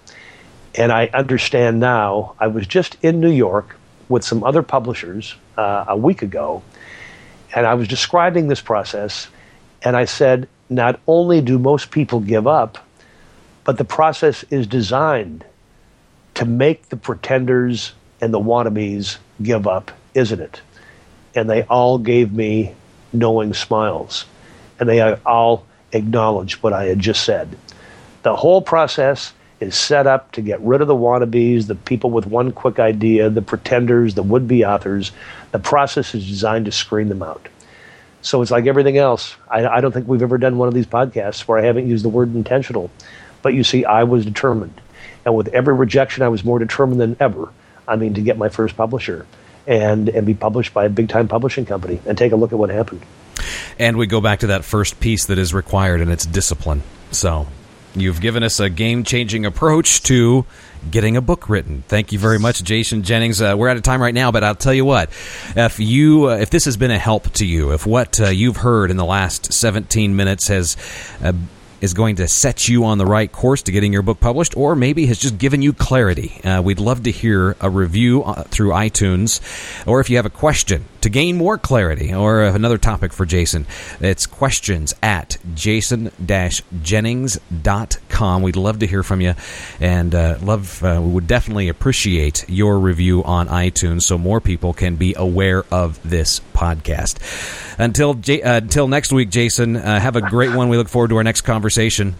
And 0.79 0.93
I 0.93 1.07
understand 1.13 1.81
now. 1.81 2.35
I 2.39 2.47
was 2.47 2.65
just 2.65 2.95
in 3.03 3.19
New 3.19 3.31
York 3.31 3.75
with 4.07 4.23
some 4.23 4.45
other 4.45 4.63
publishers 4.63 5.35
uh, 5.57 5.83
a 5.89 5.97
week 5.97 6.21
ago, 6.21 6.63
and 7.53 7.67
I 7.67 7.73
was 7.73 7.87
describing 7.87 8.47
this 8.47 8.61
process, 8.61 9.27
and 9.83 9.97
I 9.97 10.05
said, 10.05 10.47
not 10.69 11.01
only 11.05 11.41
do 11.41 11.59
most 11.59 11.91
people 11.91 12.21
give 12.21 12.47
up, 12.47 12.77
but 13.65 13.77
the 13.77 13.83
process 13.83 14.43
is 14.49 14.67
designed 14.67 15.43
to 16.35 16.45
make 16.45 16.87
the 16.87 16.97
pretenders 16.97 17.91
and 18.21 18.33
the 18.33 18.39
wannabes 18.39 19.17
give 19.41 19.67
up, 19.67 19.91
isn't 20.13 20.39
it? 20.39 20.61
And 21.35 21.49
they 21.49 21.63
all 21.63 21.97
gave 21.97 22.31
me 22.31 22.73
knowing 23.11 23.53
smiles, 23.53 24.25
and 24.79 24.87
they 24.87 25.01
all 25.01 25.65
acknowledged 25.91 26.63
what 26.63 26.71
I 26.71 26.85
had 26.85 26.99
just 26.99 27.25
said. 27.25 27.57
The 28.23 28.35
whole 28.37 28.61
process 28.61 29.33
is 29.59 29.75
set 29.75 30.07
up 30.07 30.31
to 30.33 30.41
get 30.41 30.61
rid 30.61 30.81
of 30.81 30.87
the 30.87 30.95
wannabes, 30.95 31.67
the 31.67 31.75
people 31.75 32.09
with 32.11 32.25
one 32.25 32.51
quick 32.51 32.79
idea, 32.79 33.29
the 33.29 33.41
pretenders, 33.41 34.15
the 34.15 34.23
would 34.23 34.47
be 34.47 34.65
authors. 34.65 35.11
The 35.51 35.59
process 35.59 36.15
is 36.15 36.27
designed 36.27 36.65
to 36.65 36.71
screen 36.71 37.09
them 37.09 37.21
out. 37.21 37.47
So 38.21 38.41
it's 38.41 38.51
like 38.51 38.67
everything 38.67 38.97
else. 38.97 39.35
I, 39.49 39.65
I, 39.65 39.81
don't 39.81 39.91
think 39.91 40.07
we've 40.07 40.21
ever 40.21 40.37
done 40.37 40.57
one 40.57 40.67
of 40.67 40.73
these 40.73 40.85
podcasts 40.85 41.41
where 41.41 41.57
I 41.57 41.63
haven't 41.63 41.87
used 41.87 42.03
the 42.03 42.09
word 42.09 42.33
intentional. 42.35 42.91
But 43.41 43.53
you 43.53 43.63
see, 43.63 43.85
I 43.85 44.03
was 44.03 44.25
determined. 44.25 44.79
And 45.25 45.35
with 45.35 45.47
every 45.49 45.73
rejection, 45.73 46.23
I 46.23 46.29
was 46.29 46.43
more 46.43 46.59
determined 46.59 46.99
than 46.99 47.15
ever. 47.19 47.49
I 47.87 47.95
mean, 47.95 48.13
to 48.15 48.21
get 48.21 48.37
my 48.37 48.49
first 48.49 48.75
publisher 48.75 49.25
and, 49.67 50.09
and 50.09 50.25
be 50.25 50.33
published 50.33 50.73
by 50.73 50.85
a 50.85 50.89
big 50.89 51.09
time 51.09 51.27
publishing 51.27 51.65
company 51.65 52.01
and 52.05 52.17
take 52.17 52.31
a 52.31 52.35
look 52.35 52.51
at 52.51 52.59
what 52.59 52.69
happened. 52.69 53.01
And 53.77 53.97
we 53.97 54.07
go 54.07 54.19
back 54.19 54.39
to 54.39 54.47
that 54.47 54.65
first 54.65 54.99
piece 54.99 55.25
that 55.25 55.37
is 55.37 55.53
required, 55.53 56.01
and 56.01 56.11
it's 56.11 56.25
discipline. 56.25 56.83
So 57.11 57.47
You've 57.95 58.21
given 58.21 58.43
us 58.43 58.59
a 58.59 58.69
game 58.69 59.03
changing 59.03 59.45
approach 59.45 60.03
to 60.03 60.45
getting 60.91 61.17
a 61.17 61.21
book 61.21 61.49
written. 61.49 61.83
Thank 61.87 62.11
you 62.11 62.19
very 62.19 62.37
much, 62.37 62.63
Jason 62.63 63.01
Jennings. 63.01 63.41
Uh, 63.41 63.55
we're 63.57 63.67
out 63.67 63.77
of 63.77 63.83
time 63.83 64.01
right 64.01 64.13
now, 64.13 64.31
but 64.31 64.43
I'll 64.43 64.55
tell 64.55 64.73
you 64.73 64.85
what: 64.85 65.09
if 65.55 65.79
you, 65.79 66.29
uh, 66.29 66.35
if 66.35 66.51
this 66.51 66.65
has 66.65 66.77
been 66.77 66.91
a 66.91 66.99
help 66.99 67.31
to 67.33 67.45
you, 67.45 67.71
if 67.71 67.87
what 67.87 68.19
uh, 68.21 68.27
you've 68.27 68.57
heard 68.57 68.91
in 68.91 68.97
the 68.97 69.05
last 69.05 69.51
17 69.53 70.15
minutes 70.15 70.49
has 70.49 70.77
uh, 71.23 71.33
is 71.81 71.93
going 71.93 72.17
to 72.17 72.27
set 72.27 72.67
you 72.67 72.85
on 72.85 72.97
the 72.97 73.05
right 73.05 73.31
course 73.31 73.61
to 73.63 73.71
getting 73.71 73.93
your 73.93 74.01
book 74.01 74.19
published, 74.19 74.55
or 74.55 74.75
maybe 74.75 75.05
has 75.07 75.17
just 75.17 75.37
given 75.37 75.61
you 75.61 75.73
clarity. 75.73 76.39
Uh, 76.43 76.61
we'd 76.61 76.79
love 76.79 77.03
to 77.03 77.11
hear 77.11 77.55
a 77.61 77.69
review 77.69 78.23
uh, 78.23 78.43
through 78.43 78.69
iTunes, 78.69 79.39
or 79.87 79.99
if 79.99 80.09
you 80.09 80.17
have 80.17 80.25
a 80.25 80.31
question 80.31 80.85
to 81.01 81.09
gain 81.09 81.37
more 81.37 81.57
clarity, 81.57 82.13
or 82.13 82.43
another 82.43 82.77
topic 82.77 83.13
for 83.13 83.25
Jason, 83.25 83.65
it's 83.99 84.25
questions 84.25 84.93
at 85.01 85.37
jason-jennings.com. 85.55 88.41
We'd 88.41 88.55
love 88.55 88.79
to 88.79 88.87
hear 88.87 89.03
from 89.03 89.21
you, 89.21 89.33
and 89.79 90.15
uh, 90.15 90.37
love 90.41 90.83
uh, 90.83 90.99
we 91.01 91.11
would 91.11 91.27
definitely 91.27 91.69
appreciate 91.69 92.49
your 92.49 92.79
review 92.79 93.23
on 93.23 93.47
iTunes 93.47 94.03
so 94.03 94.17
more 94.17 94.41
people 94.41 94.73
can 94.73 94.95
be 94.95 95.13
aware 95.15 95.63
of 95.71 95.99
this 96.07 96.41
podcast. 96.53 97.17
Until 97.77 98.13
J- 98.15 98.41
uh, 98.41 98.57
until 98.57 98.87
next 98.87 99.11
week, 99.11 99.29
Jason, 99.29 99.77
uh, 99.77 99.99
have 99.99 100.15
a 100.15 100.21
great 100.21 100.53
one. 100.53 100.69
We 100.69 100.77
look 100.77 100.89
forward 100.89 101.09
to 101.09 101.17
our 101.17 101.23
next 101.23 101.41
conversation. 101.41 102.15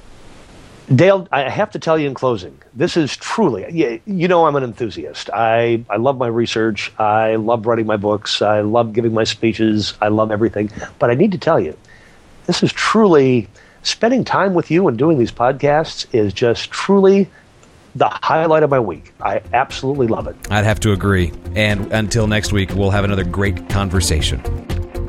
Dale, 0.95 1.27
I 1.31 1.49
have 1.49 1.69
to 1.71 1.79
tell 1.79 1.99
you 1.99 2.07
in 2.07 2.15
closing, 2.15 2.59
this 2.73 2.97
is 2.97 3.15
truly, 3.15 4.01
you 4.05 4.27
know, 4.27 4.47
I'm 4.47 4.55
an 4.55 4.63
enthusiast. 4.63 5.29
I, 5.31 5.83
I 5.87 5.97
love 5.97 6.17
my 6.17 6.27
research. 6.27 6.91
I 6.97 7.35
love 7.35 7.67
writing 7.67 7.85
my 7.85 7.97
books. 7.97 8.41
I 8.41 8.61
love 8.61 8.93
giving 8.93 9.13
my 9.13 9.23
speeches. 9.23 9.93
I 10.01 10.07
love 10.07 10.31
everything. 10.31 10.71
But 10.97 11.11
I 11.11 11.13
need 11.13 11.31
to 11.33 11.37
tell 11.37 11.59
you, 11.59 11.77
this 12.47 12.63
is 12.63 12.73
truly, 12.73 13.47
spending 13.83 14.25
time 14.25 14.55
with 14.55 14.71
you 14.71 14.87
and 14.87 14.97
doing 14.97 15.19
these 15.19 15.31
podcasts 15.31 16.07
is 16.11 16.33
just 16.33 16.71
truly 16.71 17.29
the 17.95 18.09
highlight 18.09 18.63
of 18.63 18.71
my 18.71 18.79
week. 18.79 19.13
I 19.21 19.41
absolutely 19.53 20.07
love 20.07 20.27
it. 20.27 20.35
I'd 20.49 20.65
have 20.65 20.79
to 20.81 20.91
agree. 20.91 21.31
And 21.55 21.91
until 21.93 22.25
next 22.25 22.51
week, 22.51 22.71
we'll 22.73 22.91
have 22.91 23.03
another 23.03 23.23
great 23.23 23.69
conversation. 23.69 24.41